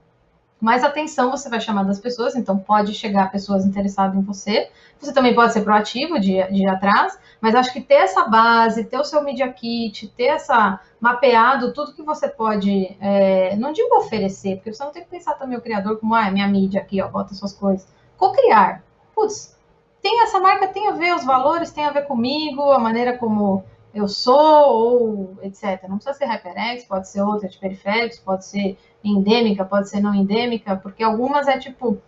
[0.63, 4.71] mais atenção você vai chamar das pessoas, então pode chegar pessoas interessadas em você.
[5.01, 8.85] Você também pode ser proativo de, de ir atrás, mas acho que ter essa base,
[8.85, 13.97] ter o seu Media Kit, ter essa mapeado tudo que você pode, é, não digo
[13.97, 16.81] oferecer, porque você não tem que pensar também o criador como, ah, é minha mídia
[16.81, 17.85] aqui, ó, bota suas coisas
[18.17, 18.85] co-criar.
[19.17, 19.59] Putz,
[20.01, 23.65] tem essa marca tem a ver, os valores tem a ver comigo, a maneira como
[23.93, 25.83] eu sou, ou etc.
[25.89, 30.15] Não precisa ser HyperX, pode ser outra de periféricos, pode ser endêmica, pode ser não
[30.15, 31.99] endêmica, porque algumas é tipo,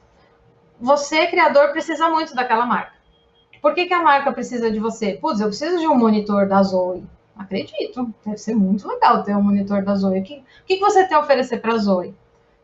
[0.81, 2.93] você, criador, precisa muito daquela marca.
[3.61, 5.15] Por que, que a marca precisa de você?
[5.15, 7.03] Putz, eu preciso de um monitor da Zoe.
[7.37, 10.21] Acredito, deve ser muito legal ter um monitor da Zoe.
[10.21, 12.15] O que, o que você tem a oferecer para a Zoe?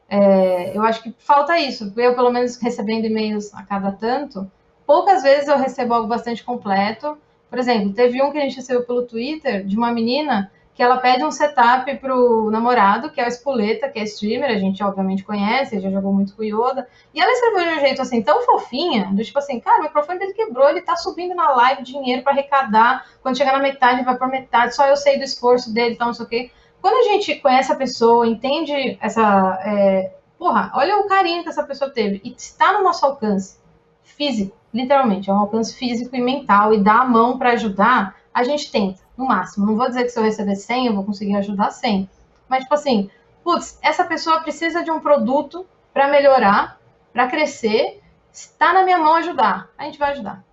[0.08, 1.92] É, eu acho que falta isso.
[1.96, 4.50] Eu, pelo menos, recebendo e-mails a cada tanto,
[4.86, 7.16] poucas vezes eu recebo algo bastante completo.
[7.48, 10.96] Por exemplo, teve um que a gente recebeu pelo Twitter de uma menina que ela
[10.96, 14.82] pede um setup para o namorado, que é o Espoleta, que é streamer, a gente
[14.82, 16.88] obviamente conhece, já jogou muito com Yoda.
[17.12, 20.18] E ela escreveu de um jeito assim, tão fofinha, do tipo assim, cara, o microfone
[20.18, 24.16] dele quebrou, ele tá subindo na live dinheiro para arrecadar, quando chegar na metade vai
[24.16, 26.50] por metade, só eu sei do esforço dele, então não sei o quê.
[26.80, 31.62] Quando a gente conhece a pessoa, entende essa, é, porra, olha o carinho que essa
[31.62, 32.22] pessoa teve.
[32.24, 33.58] E está no nosso alcance
[34.02, 38.44] físico, literalmente, é um alcance físico e mental, e dar a mão para ajudar, a
[38.44, 39.66] gente tenta, no máximo.
[39.66, 42.08] Não vou dizer que se eu receber 100, eu vou conseguir ajudar 100.
[42.48, 43.10] Mas, tipo assim,
[43.42, 46.78] putz, essa pessoa precisa de um produto para melhorar,
[47.12, 48.00] para crescer,
[48.32, 49.68] está na minha mão ajudar.
[49.76, 50.44] A gente vai ajudar.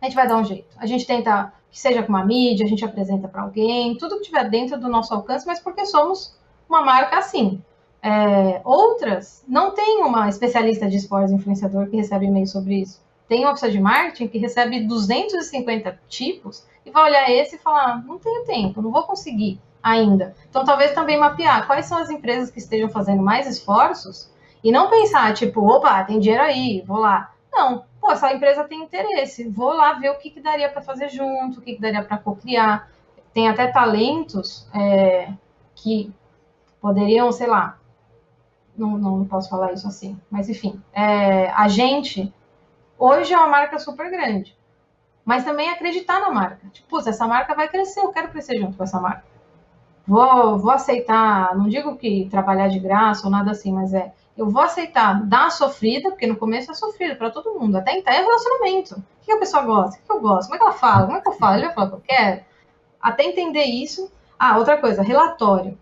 [0.00, 0.76] A gente vai dar um jeito.
[0.78, 4.24] A gente tenta que seja com uma mídia, a gente apresenta para alguém, tudo que
[4.24, 6.36] tiver dentro do nosso alcance, mas porque somos
[6.68, 7.62] uma marca assim.
[8.00, 13.02] É, outras não tem uma especialista de esportes influenciador que recebe e-mail sobre isso.
[13.28, 18.02] Tem uma pessoa de marketing que recebe 250 tipos e vai olhar esse e falar:
[18.04, 20.34] não tenho tempo, não vou conseguir ainda.
[20.48, 24.30] Então, talvez também mapear quais são as empresas que estejam fazendo mais esforços
[24.62, 27.32] e não pensar, tipo, opa, tem dinheiro aí, vou lá.
[27.52, 31.08] Não, pô, essa empresa tem interesse, vou lá ver o que, que daria para fazer
[31.08, 32.90] junto, o que, que daria para cocriar.
[33.32, 35.32] Tem até talentos é,
[35.74, 36.12] que
[36.80, 37.78] poderiam, sei lá,
[38.76, 42.32] não, não, posso falar isso assim, mas enfim, é, a gente
[42.98, 44.56] hoje é uma marca super grande,
[45.24, 46.66] mas também acreditar na marca.
[46.72, 49.24] Tipo, essa marca vai crescer, eu quero crescer junto com essa marca.
[50.06, 54.48] Vou, vou aceitar, não digo que trabalhar de graça ou nada assim, mas é eu
[54.48, 58.20] vou aceitar dar sofrida, porque no começo é sofrido para todo mundo, até então é
[58.20, 58.94] relacionamento.
[58.94, 60.00] O que a pessoa gosta?
[60.00, 60.48] O que eu gosto?
[60.48, 61.06] Como é que ela fala?
[61.06, 61.56] Como é que eu falo?
[61.56, 62.40] Ele vai falar que eu quero?
[63.02, 64.10] Até entender isso.
[64.38, 65.76] Ah, outra coisa, relatório.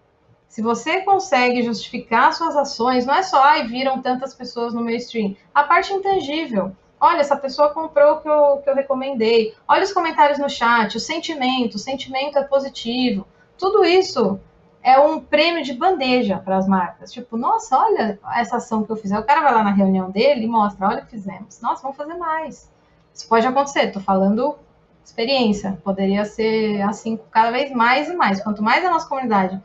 [0.48, 4.96] Se você consegue justificar suas ações, não é só, ai, viram tantas pessoas no meu
[4.96, 5.36] stream.
[5.54, 6.74] A parte intangível.
[7.01, 9.55] Olha, essa pessoa comprou o que eu, que eu recomendei.
[9.68, 13.26] Olha os comentários no chat, o sentimento, o sentimento é positivo.
[13.59, 14.40] Tudo isso
[14.82, 17.12] é um prêmio de bandeja para as marcas.
[17.12, 19.12] Tipo, nossa, olha essa ação que eu fiz.
[19.12, 21.61] Aí o cara vai lá na reunião dele e mostra, olha o que fizemos.
[21.61, 22.70] Nossa, vamos fazer mais.
[23.12, 24.57] Isso pode acontecer, estou falando
[25.05, 25.78] experiência.
[25.84, 28.42] Poderia ser assim cada vez mais e mais.
[28.42, 29.61] Quanto mais a nossa comunidade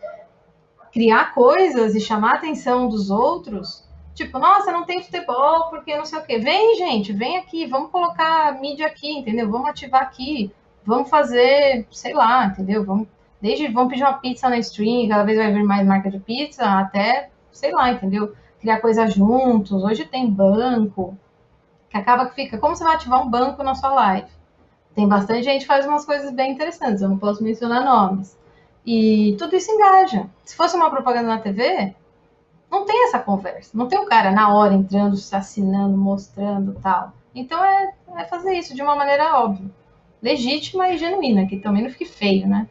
[0.91, 6.05] criar coisas e chamar a atenção dos outros, tipo, nossa, não tem futebol porque não
[6.05, 6.37] sei o quê.
[6.37, 9.49] Vem, gente, vem aqui, vamos colocar mídia aqui, entendeu?
[9.49, 10.51] Vamos ativar aqui,
[10.85, 12.83] vamos fazer, sei lá, entendeu?
[12.83, 13.07] Vamos
[13.41, 16.63] Desde vamos pedir uma pizza na stream, cada vez vai vir mais marca de pizza,
[16.63, 18.35] até, sei lá, entendeu?
[18.59, 19.83] Criar coisas juntos.
[19.83, 21.17] Hoje tem banco,
[21.89, 22.59] que acaba que fica.
[22.59, 24.29] Como você vai ativar um banco na sua live?
[24.93, 28.37] Tem bastante gente que faz umas coisas bem interessantes, eu não posso mencionar nomes.
[28.85, 30.29] E tudo isso engaja.
[30.43, 31.95] Se fosse uma propaganda na TV,
[32.71, 33.77] não tem essa conversa.
[33.77, 37.13] Não tem o cara na hora entrando, se assinando, mostrando tal.
[37.35, 39.69] Então é, é fazer isso de uma maneira óbvia,
[40.21, 42.67] legítima e genuína, que também não fique feio, né?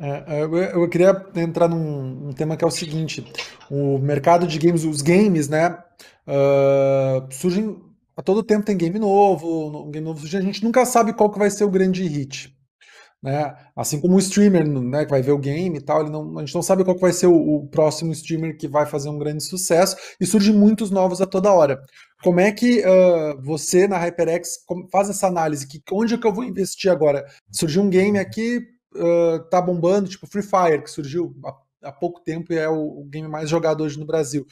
[0.00, 0.42] É, é
[0.74, 3.24] eu, queria entrar num, tema que é o seguinte:
[3.70, 5.78] o mercado de games, os games, né?
[6.26, 7.80] Uh, surgem
[8.16, 11.30] a todo tempo tem game novo, um game novo surge, a gente nunca sabe qual
[11.30, 12.53] que vai ser o grande hit.
[13.24, 13.56] Né?
[13.74, 16.44] Assim como o streamer, né, que vai ver o game e tal, ele não, a
[16.44, 19.42] gente não sabe qual vai ser o, o, próximo streamer que vai fazer um grande
[19.42, 21.80] sucesso, e surgem muitos novos a toda hora.
[22.22, 24.58] Como é que uh, você, na HyperX,
[24.92, 25.66] faz essa análise?
[25.66, 27.24] Que, onde é que eu vou investir agora?
[27.50, 28.58] Surgiu um game aqui,
[28.94, 33.00] uh, tá bombando, tipo Free Fire, que surgiu há, há pouco tempo e é o,
[33.00, 34.46] o, game mais jogado hoje no Brasil.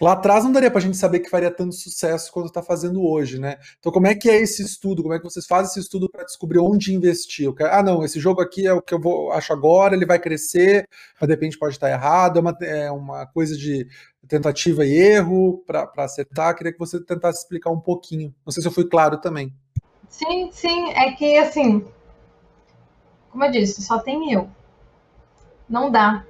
[0.00, 3.04] Lá atrás não daria para a gente saber que faria tanto sucesso quanto está fazendo
[3.04, 3.58] hoje, né?
[3.78, 5.02] Então, como é que é esse estudo?
[5.02, 7.52] Como é que vocês fazem esse estudo para descobrir onde investir?
[7.54, 10.18] Quero, ah, não, esse jogo aqui é o que eu vou, acho agora, ele vai
[10.18, 10.88] crescer,
[11.20, 13.86] mas de repente pode estar errado, é uma, é uma coisa de
[14.26, 16.56] tentativa e erro para acertar.
[16.56, 18.34] Queria que você tentasse explicar um pouquinho.
[18.44, 19.54] Não sei se eu fui claro também.
[20.08, 21.86] Sim, sim, é que assim,
[23.30, 24.48] como eu disse, só tem eu.
[25.68, 26.24] Não dá.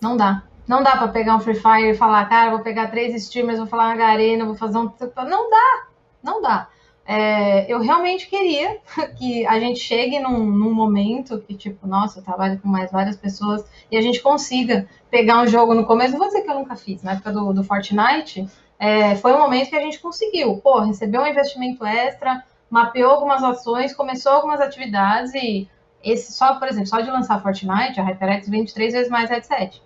[0.00, 0.44] Não dá.
[0.66, 3.66] Não dá para pegar um Free Fire e falar, cara, vou pegar três streamers, vou
[3.66, 4.90] falar uma Garena, vou fazer um.
[5.28, 5.86] Não dá.
[6.22, 6.68] Não dá.
[7.06, 8.78] É, eu realmente queria
[9.18, 13.16] que a gente chegue num, num, momento que, tipo, nossa, eu trabalho com mais várias
[13.16, 16.12] pessoas e a gente consiga pegar um jogo no começo.
[16.12, 18.48] Não vou dizer que eu nunca fiz, na época do, do Fortnite,
[18.78, 23.42] é, foi um momento que a gente conseguiu, pô, recebeu um investimento extra, mapeou algumas
[23.42, 25.68] ações, começou algumas atividades e
[26.02, 29.82] esse só, por exemplo, só de lançar Fortnite, a HyperX vende três vezes mais headset.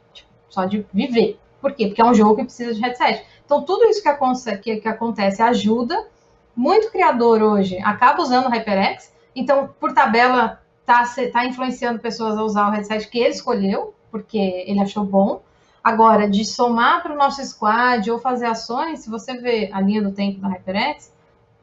[0.49, 1.38] Só de viver.
[1.61, 1.86] Por quê?
[1.86, 3.24] Porque é um jogo que precisa de headset.
[3.44, 6.07] Então, tudo isso que, acontece, que, que acontece ajuda.
[6.55, 9.12] Muito criador hoje acaba usando o HyperX.
[9.34, 14.38] Então, por tabela, tá, tá influenciando pessoas a usar o headset que ele escolheu, porque
[14.66, 15.42] ele achou bom.
[15.82, 20.03] Agora, de somar para o nosso squad ou fazer ações, se você vê a linha
[20.03, 21.12] do tempo da HyperX,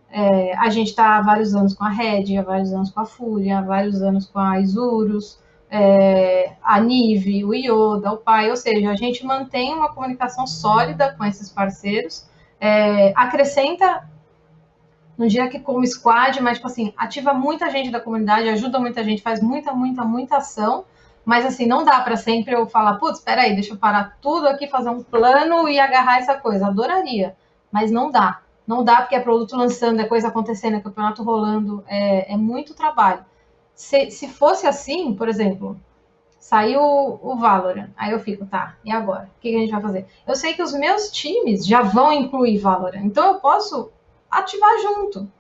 [0.09, 3.05] é, a gente está há vários anos com a Red, há vários anos com a
[3.05, 5.37] Fúria, há vários anos com a Isurus,
[5.69, 11.13] é, a Nive, o Yoda, o Pai, ou seja, a gente mantém uma comunicação sólida
[11.17, 12.27] com esses parceiros,
[12.59, 14.09] é, acrescenta,
[15.17, 19.03] não diria que como squad, mas tipo assim, ativa muita gente da comunidade, ajuda muita
[19.03, 20.85] gente, faz muita, muita, muita ação,
[21.25, 24.47] Mas assim, não dá para sempre eu falar, putz, espera aí, deixa eu parar tudo
[24.47, 26.67] aqui, fazer um plano e agarrar essa coisa.
[26.67, 27.35] Adoraria,
[27.71, 28.41] mas não dá.
[28.67, 32.73] Não dá porque é produto lançando, é coisa acontecendo, é campeonato rolando, é, é muito
[32.75, 33.25] trabalho.
[33.73, 35.79] Se, se fosse assim, por exemplo,
[36.39, 39.29] saiu o Valorant, aí eu fico, tá, e agora?
[39.37, 40.05] O que, a gente vai fazer?
[40.27, 43.91] Eu sei que os meus times já vão incluir Valorant, então eu posso
[44.29, 45.31] ativar junto.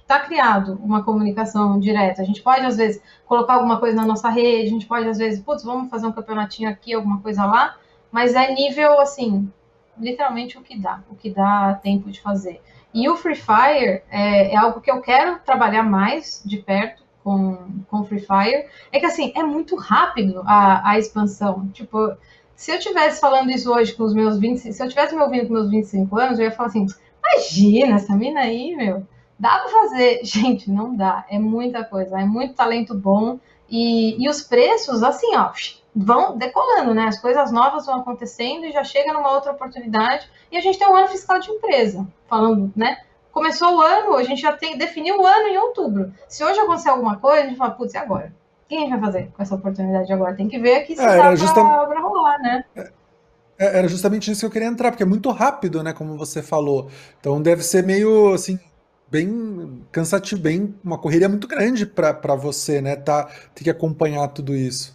[0.00, 2.20] Está criado uma comunicação direta.
[2.20, 5.18] A gente pode, às vezes, colocar alguma coisa na nossa rede, a gente pode, às
[5.18, 7.76] vezes, putz, vamos fazer um campeonatinho aqui, alguma coisa lá,
[8.10, 9.50] mas é nível, assim,
[9.98, 12.60] literalmente o que dá, o que dá tempo de fazer.
[12.92, 17.58] E o Free Fire é, é algo que eu quero trabalhar mais de perto com,
[17.88, 18.66] com Free Fire.
[18.90, 21.68] É que, assim, é muito rápido a, a expansão.
[21.68, 22.16] Tipo,
[22.54, 25.46] se eu tivesse falando isso hoje com os meus 25, se eu tivesse me ouvindo
[25.46, 26.86] com meus 25 anos, eu ia falar assim,
[27.18, 29.06] imagina, essa mina aí, meu,
[29.38, 30.20] dá para fazer.
[30.24, 33.38] Gente, não dá, é muita coisa, é muito talento bom.
[33.68, 35.50] E, e os preços, assim, ó,
[35.94, 37.04] vão decolando, né?
[37.04, 40.28] As coisas novas vão acontecendo e já chega numa outra oportunidade.
[40.50, 42.98] E a gente tem um ano fiscal de empresa, falando, né?
[43.32, 46.12] Começou o ano, a gente já tem definiu o ano em outubro.
[46.28, 48.32] Se hoje acontecer alguma coisa, a gente fala, putz, e agora?
[48.64, 50.34] O que a gente vai fazer com essa oportunidade agora?
[50.34, 51.64] Tem que ver aqui se é, dá justam...
[51.64, 52.64] pra rolar, né?
[52.76, 52.90] É,
[53.58, 55.94] é, era justamente isso que eu queria entrar, porque é muito rápido, né?
[55.94, 56.88] Como você falou.
[57.18, 58.60] Então deve ser meio assim,
[59.10, 62.96] bem cansativo, bem uma correria muito grande para você, né?
[62.96, 64.94] Tá, ter que acompanhar tudo isso.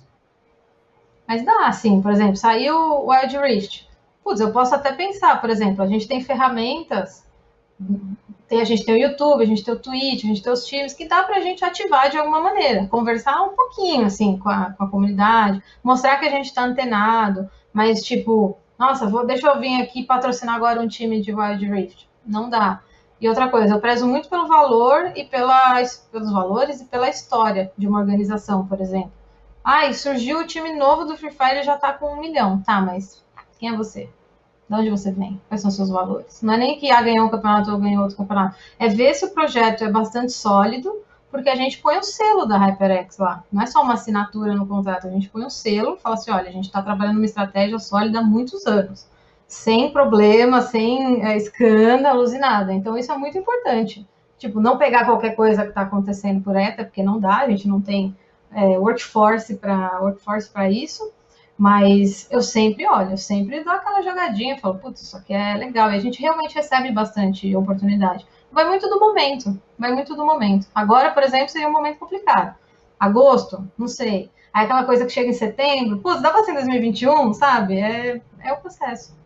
[1.27, 3.87] Mas dá, assim, por exemplo, saiu o Wild Rift.
[4.23, 7.23] Putz, eu posso até pensar, por exemplo, a gente tem ferramentas,
[8.47, 10.65] tem, a gente tem o YouTube, a gente tem o Twitch, a gente tem os
[10.65, 14.71] times, que dá pra gente ativar de alguma maneira, conversar um pouquinho, assim, com a,
[14.71, 19.59] com a comunidade, mostrar que a gente tá antenado, mas, tipo, nossa, vou, deixa eu
[19.59, 22.09] vir aqui patrocinar agora um time de Wild Rift.
[22.25, 22.81] Não dá.
[23.19, 25.75] E outra coisa, eu prezo muito pelo valor e pela,
[26.11, 29.11] pelos valores e pela história de uma organização, por exemplo.
[29.63, 32.61] Ai, surgiu o time novo do Free Fire e já tá com um milhão.
[32.61, 33.23] Tá, mas
[33.59, 34.09] quem é você?
[34.69, 35.39] De onde você vem?
[35.47, 36.41] Quais são seus valores?
[36.41, 38.55] Não é nem que ah, ganhou um campeonato ou ganhou outro campeonato.
[38.77, 40.91] É ver se o projeto é bastante sólido,
[41.31, 43.43] porque a gente põe o selo da HyperX lá.
[43.51, 46.31] Não é só uma assinatura no contrato, a gente põe o selo e fala assim:
[46.31, 49.07] olha, a gente está trabalhando uma estratégia sólida há muitos anos,
[49.47, 52.73] sem problema, sem é, escândalos e nada.
[52.73, 54.05] Então, isso é muito importante.
[54.37, 57.67] Tipo, não pegar qualquer coisa que está acontecendo por até porque não dá, a gente
[57.67, 58.15] não tem
[58.51, 61.11] é, workforce para workforce para isso,
[61.57, 65.91] mas eu sempre olho, eu sempre dou aquela jogadinha, falo, putz, isso aqui é legal,
[65.91, 68.25] e a gente realmente recebe bastante oportunidade.
[68.51, 70.67] Vai muito do momento, vai muito do momento.
[70.73, 72.55] Agora, por exemplo, seria um momento complicado.
[72.99, 74.29] Agosto, não sei.
[74.53, 77.79] Aí aquela coisa que chega em setembro, putz, dá para ser em 2021, sabe?
[77.79, 79.17] É, é o processo.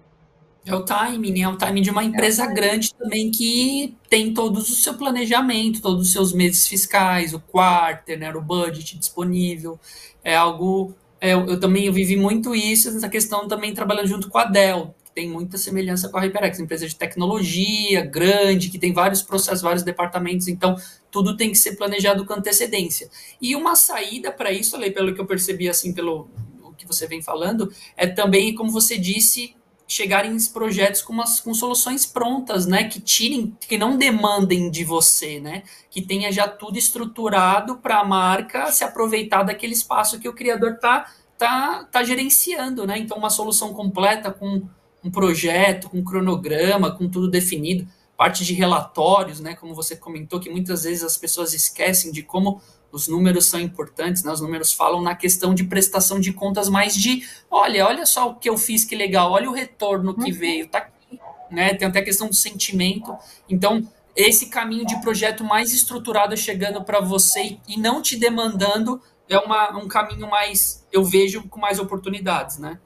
[0.66, 1.40] É o timing, né?
[1.40, 5.82] É o timing de uma empresa é grande também que tem todos o seu planejamento,
[5.82, 9.80] todos os seus meses fiscais, o quarter, né, o budget disponível.
[10.24, 10.94] É algo.
[11.24, 15.12] É, eu também vivi muito isso, essa questão também trabalhando junto com a Dell, que
[15.12, 19.84] tem muita semelhança com a HyperX, empresa de tecnologia grande, que tem vários processos, vários
[19.84, 20.76] departamentos, então
[21.12, 23.08] tudo tem que ser planejado com antecedência.
[23.40, 26.28] E uma saída para isso, ali, pelo que eu percebi, assim, pelo
[26.76, 29.54] que você vem falando, é também, como você disse,
[29.92, 32.86] chegarem esses projetos com, umas, com soluções prontas, né?
[32.86, 35.64] Que tirem, que não demandem de você, né?
[35.90, 40.78] Que tenha já tudo estruturado para a marca se aproveitar daquele espaço que o criador
[40.80, 42.98] tá, tá, tá gerenciando, né?
[42.98, 44.64] Então, uma solução completa com
[45.04, 47.86] um projeto, com um cronograma, com tudo definido,
[48.16, 49.56] parte de relatórios, né?
[49.56, 52.62] Como você comentou, que muitas vezes as pessoas esquecem de como
[52.92, 54.32] os números são importantes, né?
[54.32, 58.36] Os números falam na questão de prestação de contas mais de, olha, olha só o
[58.36, 60.38] que eu fiz, que legal, olha o retorno que uhum.
[60.38, 61.20] veio, tá aqui,
[61.50, 61.74] né?
[61.74, 63.16] Tem até a questão do sentimento.
[63.50, 69.38] Então, esse caminho de projeto mais estruturado chegando para você e não te demandando é
[69.40, 72.78] uma, um caminho mais, eu vejo, com mais oportunidades, né?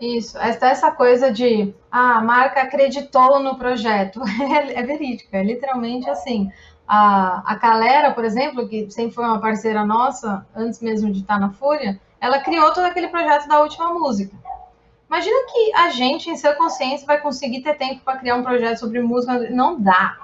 [0.00, 5.42] Isso, essa, essa coisa de ah, a marca acreditou no projeto é, é verídica, é
[5.42, 6.50] literalmente assim.
[6.86, 11.40] A, a Calera, por exemplo, que sempre foi uma parceira nossa, antes mesmo de estar
[11.40, 14.36] na Fúria, ela criou todo aquele projeto da última música.
[15.08, 18.78] Imagina que a gente, em sua consciência, vai conseguir ter tempo para criar um projeto
[18.78, 19.50] sobre música.
[19.50, 20.16] Não dá.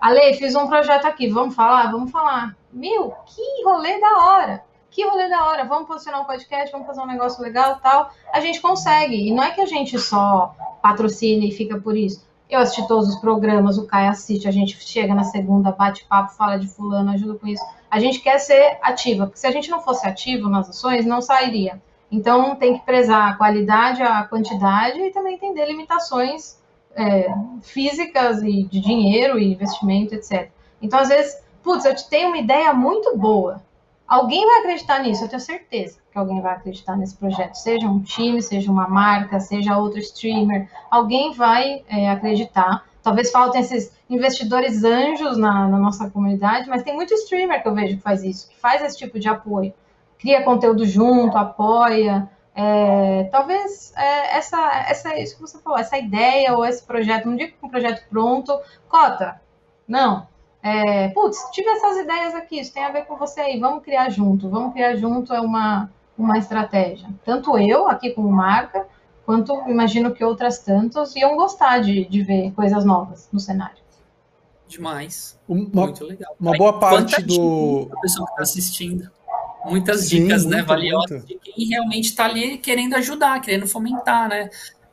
[0.00, 1.90] Ale, fiz um projeto aqui, vamos falar?
[1.90, 2.56] Vamos falar.
[2.72, 4.64] Meu, que rolê da hora!
[4.90, 5.64] Que rolê da hora!
[5.64, 8.10] Vamos posicionar um podcast, vamos fazer um negócio legal tal.
[8.32, 9.28] A gente consegue.
[9.28, 12.27] E não é que a gente só patrocina e fica por isso.
[12.48, 16.34] Eu assisti todos os programas, o Caio assiste, a gente chega na segunda, bate papo,
[16.34, 17.62] fala de fulano, ajuda com isso.
[17.90, 21.20] A gente quer ser ativa, porque se a gente não fosse ativo nas ações, não
[21.20, 21.80] sairia.
[22.10, 26.58] Então tem que prezar a qualidade, a quantidade e também entender limitações
[26.96, 27.28] é,
[27.62, 30.50] físicas e de dinheiro e investimento, etc.
[30.80, 33.62] Então, às vezes, putz, eu te tenho uma ideia muito boa,
[34.08, 38.00] alguém vai acreditar nisso, eu tenho certeza que alguém vai acreditar nesse projeto, seja um
[38.00, 42.86] time, seja uma marca, seja outro streamer, alguém vai é, acreditar.
[43.02, 47.74] Talvez faltem esses investidores anjos na, na, nossa comunidade, mas tem muito streamer que eu
[47.74, 49.74] vejo que faz isso, que faz esse tipo de apoio,
[50.18, 52.28] cria conteúdo junto, apoia.
[52.54, 57.36] É, talvez é, essa, essa, isso que você falou, essa ideia ou esse projeto, não
[57.36, 59.40] digo que um projeto pronto, cota,
[59.86, 60.26] não,
[60.62, 64.10] é, putz, tive essas ideias aqui, isso tem a ver com você aí, vamos criar
[64.10, 67.08] junto, vamos criar junto é uma, uma estratégia.
[67.24, 68.86] Tanto eu, aqui como marca,
[69.24, 73.78] quanto imagino que outras tantas iam gostar de, de ver coisas novas no cenário.
[74.66, 75.38] Demais.
[75.48, 76.36] Uma, Muito legal.
[76.38, 77.88] Uma boa parte do.
[77.90, 79.10] A pessoa que está assistindo.
[79.64, 84.48] Muitas Sim, dicas, né, valiosas de quem realmente está ali querendo ajudar, querendo fomentar, né?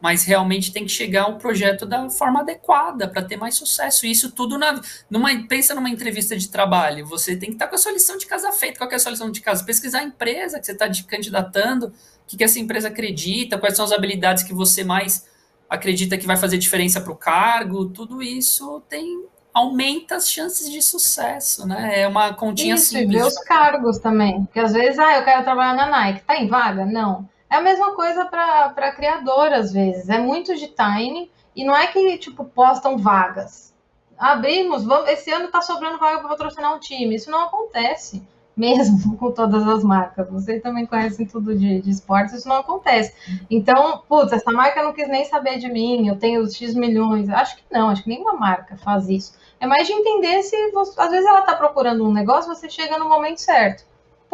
[0.06, 4.06] Mas realmente tem que chegar um projeto da forma adequada para ter mais sucesso.
[4.06, 4.80] E isso tudo na,
[5.10, 8.16] numa pensa numa entrevista de trabalho, você tem que estar tá com a sua lição
[8.16, 8.78] de casa feita.
[8.78, 9.64] Qual é a sua lição de casa?
[9.64, 11.92] Pesquisar a empresa que você está candidatando, o
[12.28, 15.26] que, que essa empresa acredita, quais são as habilidades que você mais
[15.68, 20.84] acredita que vai fazer diferença para o cargo, tudo isso tem aumenta as chances de
[20.84, 22.02] sucesso, né?
[22.02, 23.10] É uma continha Isso, simples.
[23.10, 24.44] E ver os cargos também.
[24.44, 26.22] Porque às vezes, ah, eu quero trabalhar na Nike.
[26.28, 26.86] Tá em vaga?
[26.86, 27.28] Não.
[27.50, 30.10] É a mesma coisa para criador, às vezes.
[30.10, 33.74] É muito de time e não é que, tipo, postam vagas.
[34.18, 37.16] Abrimos, vamos, esse ano está sobrando vaga para patrocinar um time.
[37.16, 38.26] Isso não acontece,
[38.56, 40.30] mesmo com todas as marcas.
[40.30, 43.14] Vocês também conhecem tudo de, de esportes, isso não acontece.
[43.50, 47.30] Então, putz, essa marca não quis nem saber de mim, eu tenho X milhões.
[47.30, 49.36] Acho que não, acho que nenhuma marca faz isso.
[49.60, 52.98] É mais de entender se, você, às vezes, ela está procurando um negócio, você chega
[52.98, 53.86] no momento certo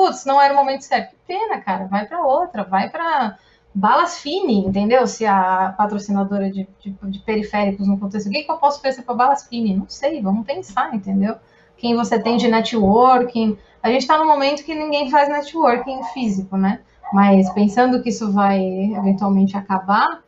[0.01, 1.11] putz, não era o momento certo.
[1.11, 3.37] Que pena, cara, vai para outra, vai para
[3.73, 5.05] balas fine, entendeu?
[5.05, 9.03] Se a patrocinadora de, de, de periféricos não aconteceu, o que, que eu posso oferecer
[9.03, 9.75] para balas fine?
[9.75, 11.35] Não sei, vamos pensar, entendeu?
[11.77, 13.57] Quem você tem de networking.
[13.81, 16.81] A gente está num momento que ninguém faz networking físico, né?
[17.13, 20.21] Mas pensando que isso vai eventualmente acabar,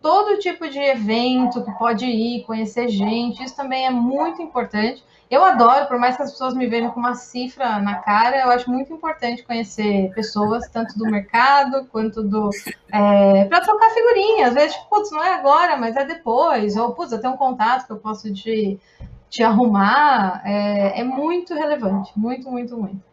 [0.00, 5.04] todo tipo de evento que pode ir, conhecer gente, isso também é muito importante.
[5.30, 8.50] Eu adoro, por mais que as pessoas me vejam com uma cifra na cara, eu
[8.50, 12.50] acho muito importante conhecer pessoas, tanto do mercado quanto do.
[12.92, 14.48] É, para trocar figurinhas.
[14.48, 16.76] Às vezes, tipo, putz, não é agora, mas é depois.
[16.76, 18.80] Ou, putz, eu tenho um contato que eu posso te,
[19.28, 20.42] te arrumar.
[20.44, 22.10] É, é muito relevante.
[22.16, 23.09] Muito, muito, muito.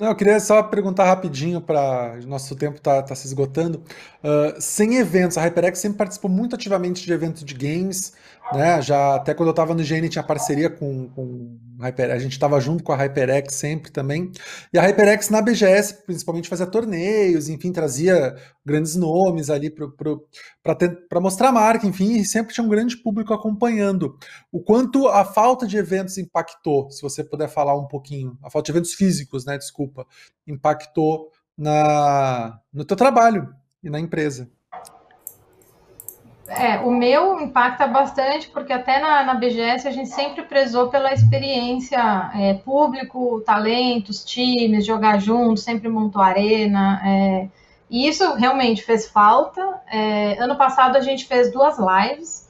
[0.00, 3.78] Eu queria só perguntar rapidinho para nosso tempo está tá se esgotando.
[4.24, 8.12] Uh, sem eventos, a HyperX sempre participou muito ativamente de eventos de games,
[8.52, 8.80] né?
[8.82, 12.84] Já até quando eu estava no IGN tinha parceria com, com a gente estava junto
[12.84, 14.30] com a HyperX sempre também.
[14.72, 18.34] E a HyperX na BGS principalmente fazia torneios, enfim, trazia
[18.64, 24.16] grandes nomes ali para mostrar a marca, enfim, e sempre tinha um grande público acompanhando.
[24.52, 28.66] O quanto a falta de eventos impactou, se você puder falar um pouquinho, a falta
[28.66, 29.58] de eventos físicos, né?
[29.58, 30.06] Desculpa,
[30.46, 33.48] impactou na no teu trabalho
[33.82, 34.50] e na empresa.
[36.46, 41.12] É, o meu impacta bastante, porque até na, na BGS a gente sempre prezou pela
[41.12, 41.98] experiência
[42.34, 47.00] é, público, talentos, times, jogar junto, sempre montou arena.
[47.04, 47.48] É,
[47.88, 49.62] e isso realmente fez falta.
[49.90, 52.44] É, ano passado a gente fez duas lives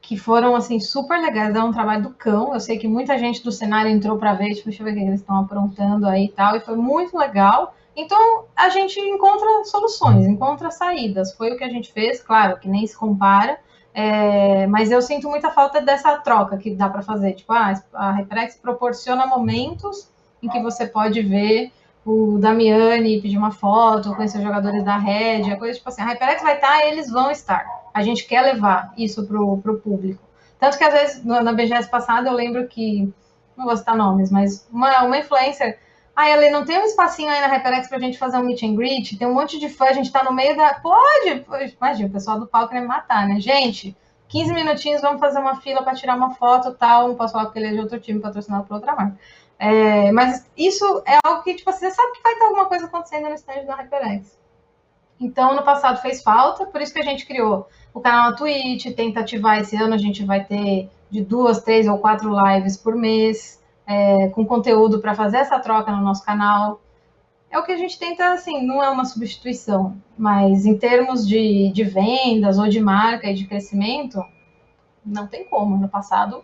[0.00, 2.52] que foram assim super legais, é um trabalho do cão.
[2.52, 4.94] Eu sei que muita gente do cenário entrou para ver, tipo, deixa eu ver o
[4.94, 7.74] que eles estão aprontando aí e tal, e foi muito legal.
[7.94, 11.34] Então, a gente encontra soluções, encontra saídas.
[11.34, 13.58] Foi o que a gente fez, claro, que nem se compara,
[13.94, 17.34] é, mas eu sinto muita falta dessa troca que dá para fazer.
[17.34, 20.08] Tipo, ah, a HyperX proporciona momentos
[20.42, 21.70] em que você pode ver
[22.04, 26.42] o Damiani pedir uma foto, conhecer os jogadores da Red, coisa tipo assim, a HyperX
[26.42, 27.64] vai estar, eles vão estar.
[27.94, 30.22] A gente quer levar isso pro, pro público.
[30.58, 33.12] Tanto que às vezes na BGS passada eu lembro que,
[33.56, 35.78] não vou citar nomes, mas uma, uma influencer
[36.14, 38.74] ah, ele não tem um espacinho aí na HyperX pra gente fazer um meet and
[38.74, 39.16] greet?
[39.16, 40.74] Tem um monte de fã, a gente tá no meio da.
[40.74, 41.46] Pode!
[41.80, 43.40] Imagina, o pessoal do palco quer me matar, né?
[43.40, 43.96] Gente,
[44.28, 47.08] 15 minutinhos, vamos fazer uma fila para tirar uma foto tal.
[47.08, 49.18] Não posso falar porque ele é de outro time, patrocinado por outra marca.
[49.58, 53.28] É, mas isso é algo que, tipo, você sabe que vai ter alguma coisa acontecendo
[53.28, 54.38] no stand da HyperX.
[55.18, 58.86] Então, no passado fez falta, por isso que a gente criou o canal na Twitch,
[58.94, 62.96] tenta ativar esse ano, a gente vai ter de duas, três ou quatro lives por
[62.96, 63.61] mês
[63.92, 66.80] é, com conteúdo para fazer essa troca no nosso canal.
[67.50, 71.70] É o que a gente tenta, assim, não é uma substituição, mas em termos de,
[71.70, 74.24] de vendas ou de marca e de crescimento,
[75.04, 75.76] não tem como.
[75.76, 76.42] No passado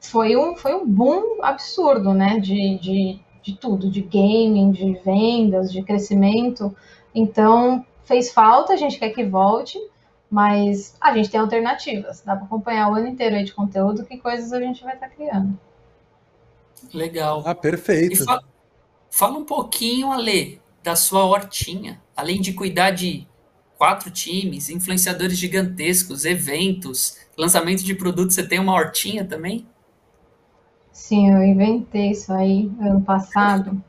[0.00, 2.38] foi um, foi um boom absurdo, né?
[2.38, 6.74] De, de, de tudo, de gaming, de vendas, de crescimento.
[7.12, 9.78] Então, fez falta, a gente quer que volte,
[10.30, 12.22] mas a gente tem alternativas.
[12.22, 15.08] Dá para acompanhar o ano inteiro aí de conteúdo, que coisas a gente vai estar
[15.08, 15.58] tá criando.
[16.92, 17.42] Legal.
[17.46, 18.24] Ah, perfeito.
[19.10, 22.00] Fala um pouquinho, Ale, da sua hortinha.
[22.16, 23.26] Além de cuidar de
[23.78, 29.66] quatro times, influenciadores gigantescos, eventos, lançamento de produtos, você tem uma hortinha também?
[30.92, 33.82] Sim, eu inventei isso aí ano passado.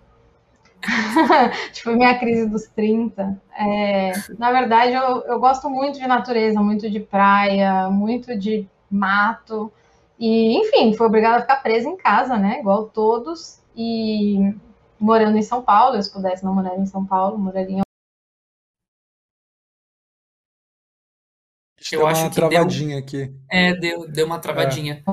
[1.71, 3.39] tipo, minha crise dos 30.
[3.57, 9.71] É, na verdade, eu, eu gosto muito de natureza, muito de praia, muito de mato.
[10.20, 12.59] E, enfim, fui obrigada a ficar presa em casa, né?
[12.59, 13.59] Igual todos.
[13.76, 14.53] E
[14.99, 17.86] morando em São Paulo, se pudesse não morar em São Paulo, moraria em
[21.91, 23.34] eu deu acho uma que travadinha deu, aqui.
[23.49, 25.03] É, deu, deu uma travadinha.
[25.07, 25.11] É.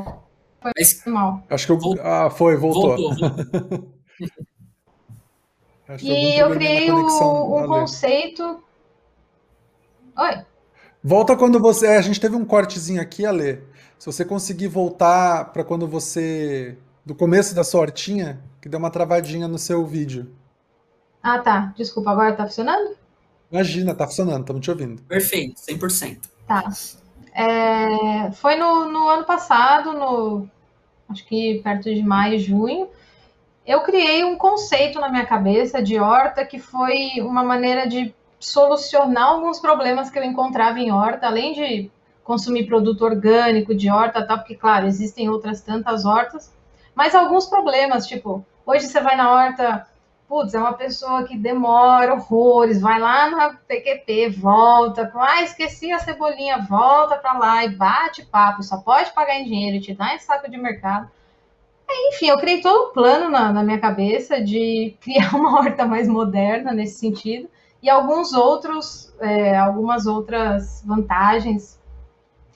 [0.63, 1.43] Foi Mas, mal.
[1.51, 1.97] Acho que eu, Vol...
[2.01, 2.97] ah, foi, voltou.
[2.97, 3.93] voltou.
[6.01, 8.63] e eu criei o, um conceito.
[10.17, 10.45] Oi.
[11.03, 11.89] Volta quando você.
[11.89, 13.63] É, a gente teve um cortezinho aqui, Ale.
[14.03, 16.77] Se você conseguir voltar para quando você.
[17.07, 20.35] Do começo da sua hortinha, que deu uma travadinha no seu vídeo.
[21.23, 21.73] Ah, tá.
[21.77, 22.97] Desculpa, agora tá funcionando?
[23.49, 25.01] Imagina, tá funcionando, estamos te ouvindo.
[25.03, 26.19] Perfeito, 100%.
[26.49, 26.69] Tá.
[27.33, 30.49] É, foi no, no ano passado, no
[31.09, 32.89] acho que perto de maio, junho,
[33.65, 39.29] eu criei um conceito na minha cabeça de horta que foi uma maneira de solucionar
[39.29, 41.91] alguns problemas que eu encontrava em horta, além de
[42.25, 44.37] consumir produto orgânico de horta, tá?
[44.37, 46.53] Porque, claro, existem outras tantas hortas,
[46.95, 49.87] mas alguns problemas, tipo, hoje você vai na horta,
[50.29, 55.99] putz, é uma pessoa que demora horrores, vai lá na PQP, volta, ah, esqueci a
[55.99, 60.19] cebolinha, volta para lá e bate papo, só pode pagar em dinheiro, te dá em
[60.19, 61.11] saco de mercado.
[62.09, 66.09] Enfim, eu criei todo um plano na, na minha cabeça de criar uma horta mais
[66.09, 67.49] moderna nesse sentido
[67.83, 71.82] e alguns outros, é, algumas outras vantagens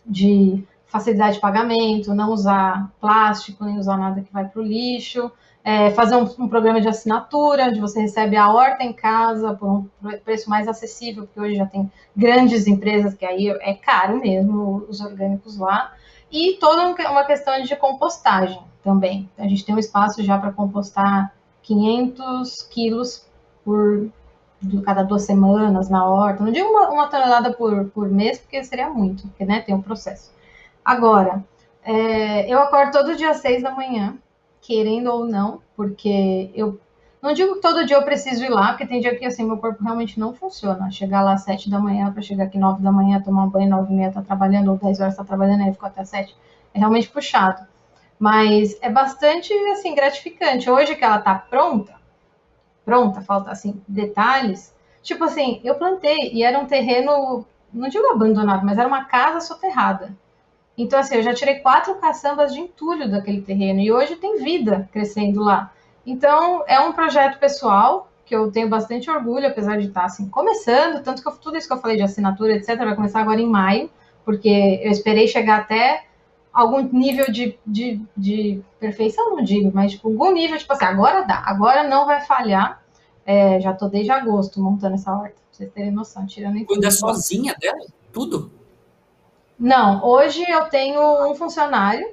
[0.07, 5.31] de facilidade de pagamento, não usar plástico, nem usar nada que vai para o lixo,
[5.65, 9.69] é, fazer um, um, programa de assinatura, onde você recebe a horta em casa por
[9.69, 9.89] um
[10.25, 15.01] preço mais acessível, porque hoje já tem grandes empresas que aí é caro mesmo os
[15.01, 15.93] orgânicos lá,
[16.31, 19.29] e toda uma questão de compostagem também.
[19.37, 23.27] A gente tem um espaço já para compostar 500 quilos
[23.65, 24.09] por
[24.61, 26.43] de cada duas semanas na horta.
[26.43, 29.83] Não digo uma, uma, tonelada por, por mês, porque seria muito, porque né, tem um
[29.83, 30.33] processo.
[30.85, 31.45] Agora,
[31.83, 34.17] é, eu acordo todo dia às seis da manhã,
[34.61, 36.81] querendo ou não, porque eu
[37.23, 39.57] não digo que todo dia eu preciso ir lá, porque tem dia que assim, meu
[39.57, 40.91] corpo realmente não funciona.
[40.91, 43.69] Chegar lá às sete da manhã para chegar aqui nove da manhã, tomar um banho,
[43.69, 46.37] nove e meia tá trabalhando, ou dez horas tá trabalhando, aí ficou até sete.
[46.73, 47.67] É realmente puxado.
[48.19, 50.71] Mas é bastante assim gratificante.
[50.71, 51.96] Hoje que ela tá pronta,
[52.87, 54.73] pronta, falta assim detalhes.
[55.03, 59.41] Tipo assim, eu plantei e era um terreno, não digo abandonado, mas era uma casa
[59.41, 60.17] soterrada.
[60.79, 64.89] Então assim, eu já tirei quatro caçambas de entulho daquele terreno e hoje tem vida
[64.93, 65.73] crescendo lá.
[66.07, 71.03] Então é um projeto pessoal que eu tenho bastante orgulho, apesar de estar assim começando,
[71.03, 73.49] tanto que eu, tudo isso que eu falei de assinatura, etc, vai começar agora em
[73.49, 73.89] maio,
[74.25, 76.05] porque eu esperei chegar até
[76.57, 81.23] algum nível de, de, de perfeição, não digo, mas tipo, algum nível, tipo assim, agora
[81.23, 82.83] dá, agora não vai falhar.
[83.27, 87.55] É, já tô desde agosto montando essa horta, pra vocês terem noção, tirando Cuida sozinha
[87.61, 87.85] dela?
[88.13, 88.51] Tudo?
[89.59, 92.07] Não, hoje eu tenho um funcionário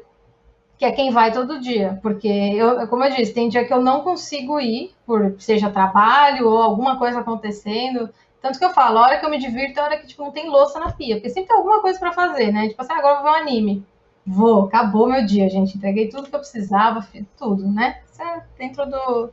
[0.78, 3.82] que é quem vai todo dia, porque eu, como eu disse, tem dia que eu
[3.82, 8.10] não consigo ir, por seja trabalho ou alguma coisa acontecendo.
[8.42, 10.24] Tanto que eu falo, a hora que eu me divirto é a hora que tipo,
[10.24, 12.68] não tem louça na pia, porque sempre tem alguma coisa para fazer, né?
[12.68, 13.86] Tipo assim, ah, agora eu vou ver um anime.
[14.26, 15.78] Vou, acabou meu dia, gente.
[15.78, 17.98] Entreguei tudo que eu precisava, fiz tudo, né?
[18.12, 19.30] Isso é dentro do,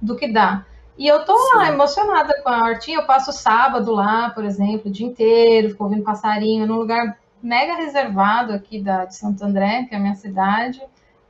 [0.00, 0.64] do que dá.
[0.96, 2.98] E eu tô lá, emocionada com a hortinha.
[2.98, 7.74] Eu passo sábado lá, por exemplo, o dia inteiro, fico ouvindo passarinho, num lugar mega
[7.74, 10.82] reservado aqui da, de Santo André, que é a minha cidade.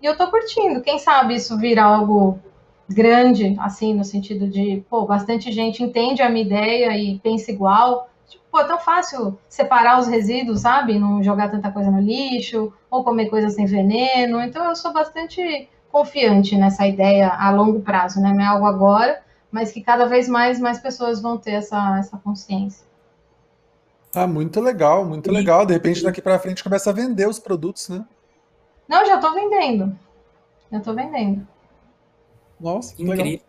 [0.02, 0.82] E eu tô curtindo.
[0.82, 2.38] Quem sabe isso vira algo
[2.88, 8.09] grande, assim, no sentido de, pô, bastante gente entende a minha ideia e pensa igual
[8.50, 10.98] pô, é tão fácil separar os resíduos, sabe?
[10.98, 14.40] Não jogar tanta coisa no lixo, ou comer coisa sem veneno.
[14.40, 18.32] Então eu sou bastante confiante nessa ideia a longo prazo, né?
[18.32, 22.16] Não é algo agora, mas que cada vez mais mais pessoas vão ter essa, essa
[22.18, 22.88] consciência.
[24.14, 25.64] Ah, muito legal, muito legal.
[25.64, 28.04] De repente, daqui para frente, começa a vender os produtos, né?
[28.88, 29.96] Não, já estou vendendo.
[30.70, 31.46] Já estou vendendo.
[32.58, 33.40] Nossa, incrível.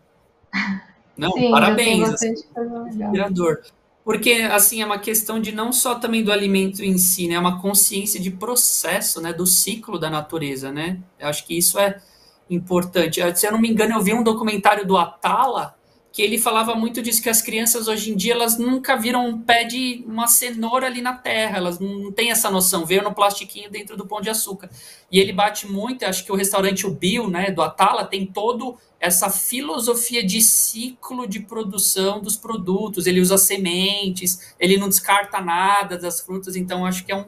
[1.18, 2.10] Não, Sim, parabéns.
[2.10, 3.62] Assim, inspirador.
[4.04, 7.36] Porque, assim, é uma questão de não só também do alimento em si, né?
[7.36, 9.32] É uma consciência de processo, né?
[9.32, 11.00] Do ciclo da natureza, né?
[11.20, 12.02] Eu acho que isso é
[12.50, 13.22] importante.
[13.36, 15.76] Se eu não me engano, eu vi um documentário do Atala,
[16.12, 19.42] que ele falava muito disso, que as crianças hoje em dia, elas nunca viram um
[19.42, 23.72] pé de uma cenoura ali na terra, elas não têm essa noção, veio no plastiquinho
[23.72, 24.70] dentro do pão de açúcar.
[25.10, 28.78] E ele bate muito, acho que o restaurante O Bill, né, do Atala, tem todo
[29.00, 35.98] essa filosofia de ciclo de produção dos produtos, ele usa sementes, ele não descarta nada
[35.98, 37.26] das frutas, então acho que é, um,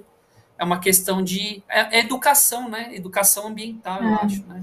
[0.58, 4.06] é uma questão de é, é educação, né, educação ambiental, é.
[4.06, 4.62] eu acho, né.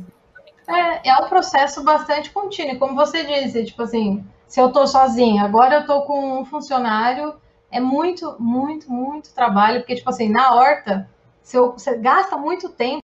[0.71, 2.79] É, é um processo bastante contínuo.
[2.79, 7.35] Como você disse, tipo assim, se eu estou sozinha, agora eu estou com um funcionário,
[7.71, 11.11] é muito, muito, muito trabalho, porque, tipo assim, na horta,
[11.43, 13.01] se eu, você gasta muito tempo.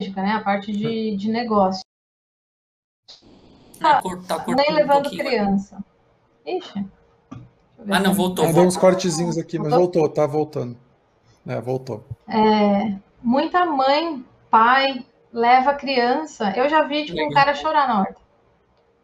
[0.00, 1.82] Né, a parte de, de negócio.
[3.78, 5.84] Tá, tá nem levando um criança.
[6.44, 6.86] Ixi.
[7.90, 8.52] Ah, não, voltou.
[8.52, 10.76] Deu uns cortezinhos aqui, mas voltou, tá voltando.
[11.46, 12.04] É, voltou.
[12.28, 16.52] É, muita mãe, pai, leva criança.
[16.56, 18.20] Eu já vi tipo, um cara chorar na horta.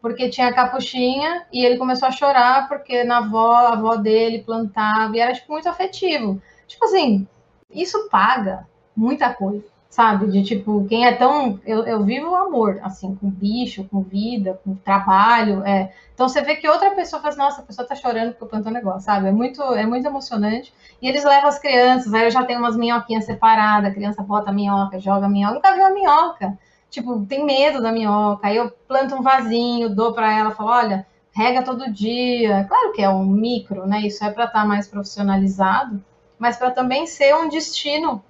[0.01, 5.15] Porque tinha capuchinha e ele começou a chorar porque na avó, a avó dele plantava
[5.15, 6.41] e era tipo, muito afetivo.
[6.67, 7.27] Tipo assim,
[7.69, 10.27] isso paga muita coisa sabe?
[10.27, 11.59] De tipo, quem é tão.
[11.65, 15.65] Eu, eu vivo o amor, assim, com bicho, com vida, com trabalho.
[15.65, 15.91] É.
[16.13, 18.69] Então você vê que outra pessoa faz, nossa, a pessoa tá chorando porque eu planto
[18.69, 19.27] um negócio, sabe?
[19.27, 20.73] É muito, é muito emocionante.
[21.01, 24.51] E eles levam as crianças, aí eu já tenho umas minhoquinhas separadas, a criança bota
[24.51, 25.55] a minhoca, joga a minhoca.
[25.55, 26.57] Nunca viu a minhoca.
[26.89, 28.47] Tipo, tem medo da minhoca.
[28.47, 32.65] Aí eu planto um vasinho, dou para ela, falo, olha, rega todo dia.
[32.69, 34.01] Claro que é um micro, né?
[34.01, 36.03] Isso é para estar tá mais profissionalizado,
[36.37, 38.23] mas para também ser um destino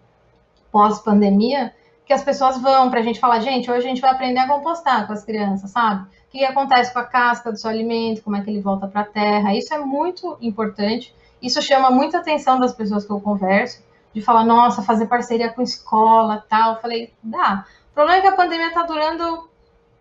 [0.72, 1.74] pós-pandemia,
[2.06, 4.48] que as pessoas vão para a gente falar, gente, hoje a gente vai aprender a
[4.48, 6.04] compostar com as crianças, sabe?
[6.04, 9.02] O que acontece com a casca do seu alimento, como é que ele volta para
[9.02, 9.56] a terra.
[9.56, 11.14] Isso é muito importante.
[11.42, 13.84] Isso chama muita atenção das pessoas que eu converso,
[14.14, 16.74] de falar, nossa, fazer parceria com escola, tal.
[16.74, 17.66] Eu falei, dá.
[17.92, 19.50] O problema é que a pandemia está durando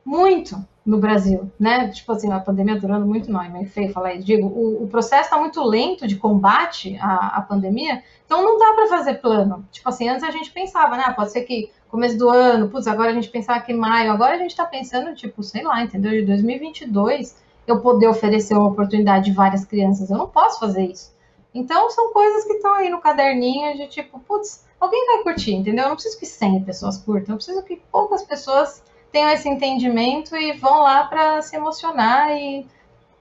[0.04, 0.56] muito
[0.88, 1.88] no Brasil, né?
[1.88, 4.24] Tipo assim, a pandemia durando muito, não, é meio feio falar isso.
[4.24, 8.72] Digo, o, o processo está muito lento de combate à, à pandemia, então não dá
[8.72, 9.68] para fazer plano.
[9.70, 11.12] Tipo assim, antes a gente pensava, né?
[11.14, 14.38] Pode ser que começo do ano, putz, agora a gente pensava que maio, agora a
[14.38, 16.10] gente está pensando, tipo, sei lá, entendeu?
[16.12, 17.36] De 2022
[17.66, 21.14] eu poder oferecer uma oportunidade de várias crianças, eu não posso fazer isso.
[21.52, 25.84] Então são coisas que estão aí no caderninho de tipo, putz, alguém vai curtir, entendeu?
[25.84, 28.82] Eu não preciso que 100 pessoas curtam, eu preciso que poucas pessoas
[29.12, 32.66] tenham esse entendimento e vão lá para se emocionar e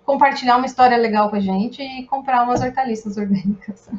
[0.06, 3.90] compartilhar uma história legal com a gente e comprar umas hortaliças orgânicas.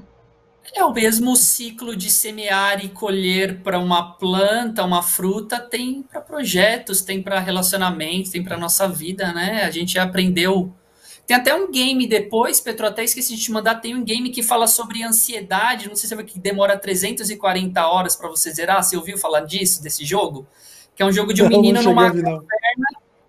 [0.75, 6.21] É o mesmo ciclo de semear e colher para uma planta, uma fruta, tem para
[6.21, 9.65] projetos, tem para relacionamentos, tem para nossa vida, né?
[9.65, 10.73] A gente aprendeu.
[11.27, 14.43] Tem até um game depois, Petro, até esqueci de te mandar, tem um game que
[14.43, 18.97] fala sobre ansiedade, não sei se você que demora 340 horas para você zerar, você
[18.97, 20.47] ouviu falar disso, desse jogo?
[20.99, 22.43] Que é um jogo de um menino numa caverna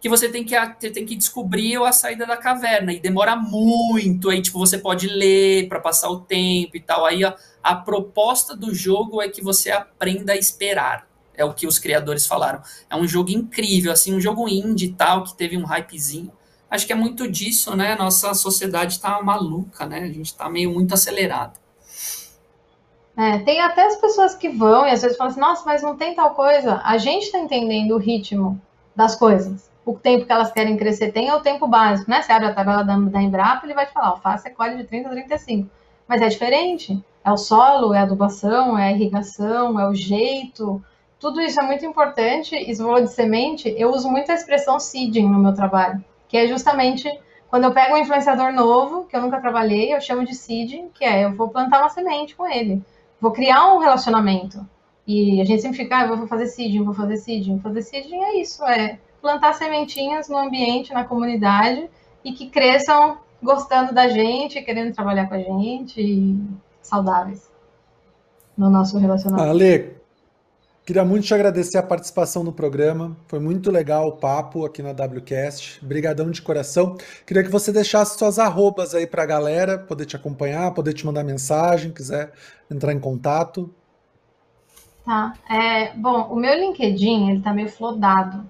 [0.01, 4.29] que você tem que, você tem que descobrir a saída da caverna e demora muito.
[4.29, 7.05] Aí, tipo, você pode ler para passar o tempo e tal.
[7.05, 11.07] Aí, ó, a proposta do jogo é que você aprenda a esperar.
[11.35, 12.61] É o que os criadores falaram.
[12.89, 16.31] É um jogo incrível, assim, um jogo indie e tal, que teve um hypezinho.
[16.71, 17.95] Acho que é muito disso, né?
[17.95, 19.99] Nossa sociedade tá maluca, né?
[19.99, 21.59] A gente tá meio muito acelerado.
[23.19, 25.97] É, tem até as pessoas que vão e às vezes falam assim, nossa, mas não
[25.97, 26.79] tem tal coisa.
[26.85, 28.57] A gente está entendendo o ritmo
[28.95, 29.69] das coisas.
[29.85, 32.21] O tempo que elas querem crescer tem é o tempo básico, né?
[32.21, 34.85] Você abre a tabela da, da Embrapa, ele vai te falar, alface é colhe de
[34.85, 35.69] 30 a 35.
[36.07, 37.03] Mas é diferente.
[37.21, 40.81] É o solo, é a adubação, é a irrigação, é o jeito.
[41.19, 42.55] Tudo isso é muito importante.
[42.55, 46.37] E você falou de semente, eu uso muito a expressão seeding no meu trabalho, que
[46.37, 47.11] é justamente
[47.49, 51.03] quando eu pego um influenciador novo, que eu nunca trabalhei, eu chamo de seeding, que
[51.03, 52.81] é eu vou plantar uma semente com ele
[53.19, 54.65] vou criar um relacionamento.
[55.07, 57.59] E a gente sempre fica, ah, vou fazer seeding, vou fazer seeding.
[57.59, 61.89] Fazer seeding é isso, é plantar sementinhas no ambiente, na comunidade,
[62.23, 66.37] e que cresçam gostando da gente, querendo trabalhar com a gente,
[66.81, 67.49] saudáveis
[68.57, 69.49] no nosso relacionamento.
[69.49, 69.98] Ale,
[70.89, 73.15] Queria muito te agradecer a participação no programa.
[73.27, 75.79] Foi muito legal o papo aqui na WCast.
[75.85, 76.97] Obrigadão de coração.
[77.27, 81.05] Queria que você deixasse suas arrobas aí para a galera poder te acompanhar, poder te
[81.05, 82.31] mandar mensagem, quiser
[82.71, 83.71] entrar em contato.
[85.05, 85.35] Tá.
[85.47, 88.49] É, bom, o meu LinkedIn ele tá meio flodado,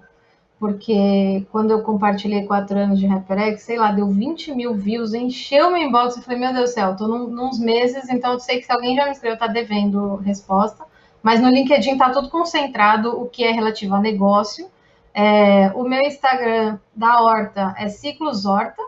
[0.57, 5.72] porque quando eu compartilhei quatro anos de HyperX, sei lá, deu 20 mil views, encheu
[5.72, 8.60] meu inbox e falei, meu Deus do céu, tô num, nos meses, então eu sei
[8.60, 10.88] que se alguém já me escreveu, tá devendo resposta.
[11.21, 14.69] Mas no LinkedIn está tudo concentrado, o que é relativo a negócio.
[15.13, 18.81] É, o meu Instagram da Horta é Ciclos Horta,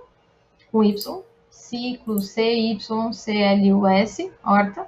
[0.71, 4.87] com Y, Ciclos, C-Y-C-L-U-S, Horta.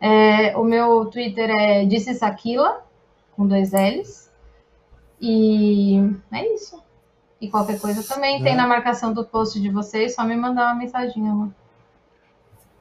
[0.00, 2.82] É, o meu Twitter é Disse Saquila,
[3.36, 4.30] com dois L's.
[5.20, 5.98] E
[6.32, 6.82] é isso.
[7.40, 8.56] E qualquer coisa também tem É.
[8.56, 11.48] na marcação do post de vocês, só me mandar uma mensaginha lá.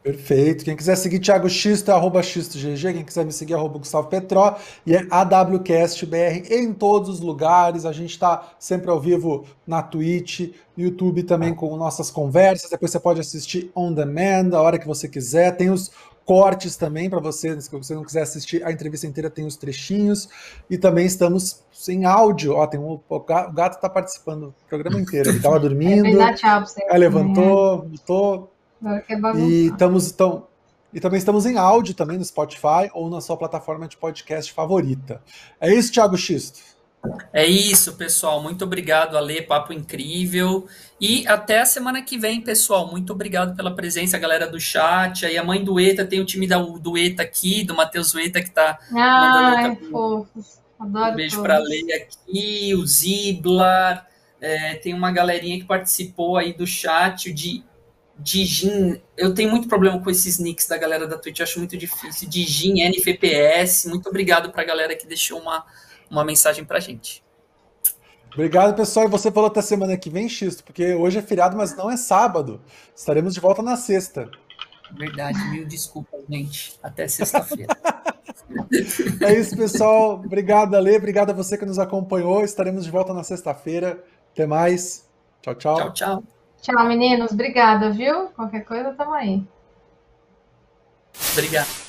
[0.01, 0.63] Perfeito.
[0.63, 2.93] Quem quiser seguir Thiago Xisto é arroba XistoGG.
[2.93, 4.55] Quem quiser me seguir é arroba Gustavo Petró.
[4.85, 7.85] E é AWCastBR em todos os lugares.
[7.85, 12.69] A gente está sempre ao vivo na Twitch, no YouTube também com nossas conversas.
[12.69, 15.55] Depois você pode assistir on demand, a hora que você quiser.
[15.57, 15.91] Tem os
[16.25, 20.29] cortes também para você, se você não quiser assistir a entrevista inteira, tem os trechinhos.
[20.69, 22.53] E também estamos em áudio.
[22.53, 25.29] Ó, tem um, o ga- o gato está participando do programa inteiro.
[25.29, 26.05] Ele estava dormindo,
[26.39, 26.81] pra você.
[26.89, 28.51] aí levantou, voltou.
[28.81, 30.47] Agora que é E, estamos, então,
[30.93, 35.21] e também estamos em áudio também no Spotify ou na sua plataforma de podcast favorita.
[35.59, 36.59] É isso, Thiago Xisto.
[37.31, 38.43] É isso, pessoal.
[38.43, 39.41] Muito obrigado, Ale.
[39.41, 40.67] Papo incrível.
[40.99, 42.87] E até a semana que vem, pessoal.
[42.91, 45.25] Muito obrigado pela presença, galera do chat.
[45.25, 48.41] Aí a mãe do ETA, tem o time da, do ETA aqui, do Matheus Ueta,
[48.41, 50.59] que tá Ai, outra- fofos.
[50.77, 54.07] Adoro Um beijo para a Lei aqui, o Ziblar,
[54.39, 57.33] é, tem uma galerinha que participou aí do chat, o
[58.19, 59.01] de.
[59.17, 62.29] Eu tenho muito problema com esses nicks da galera da Twitch, eu acho muito difícil.
[62.29, 65.65] Digin, NFPS, muito obrigado para a galera que deixou uma,
[66.09, 67.23] uma mensagem para gente.
[68.33, 69.07] Obrigado, pessoal.
[69.07, 71.97] E você falou até semana que vem, Xisto, porque hoje é feriado, mas não é
[71.97, 72.61] sábado.
[72.95, 74.29] Estaremos de volta na sexta.
[74.97, 76.77] Verdade, mil desculpas, gente.
[76.83, 77.75] Até sexta-feira.
[79.21, 80.15] É isso, pessoal.
[80.15, 80.97] Obrigado, Ale.
[80.97, 82.43] Obrigado a você que nos acompanhou.
[82.43, 84.03] Estaremos de volta na sexta-feira.
[84.33, 85.07] Até mais.
[85.41, 85.75] Tchau, tchau.
[85.77, 86.38] Tchau, tchau.
[86.61, 87.31] Tchau, meninos.
[87.31, 88.27] Obrigada, viu?
[88.29, 89.43] Qualquer coisa, tamo aí.
[91.33, 91.88] Obrigado.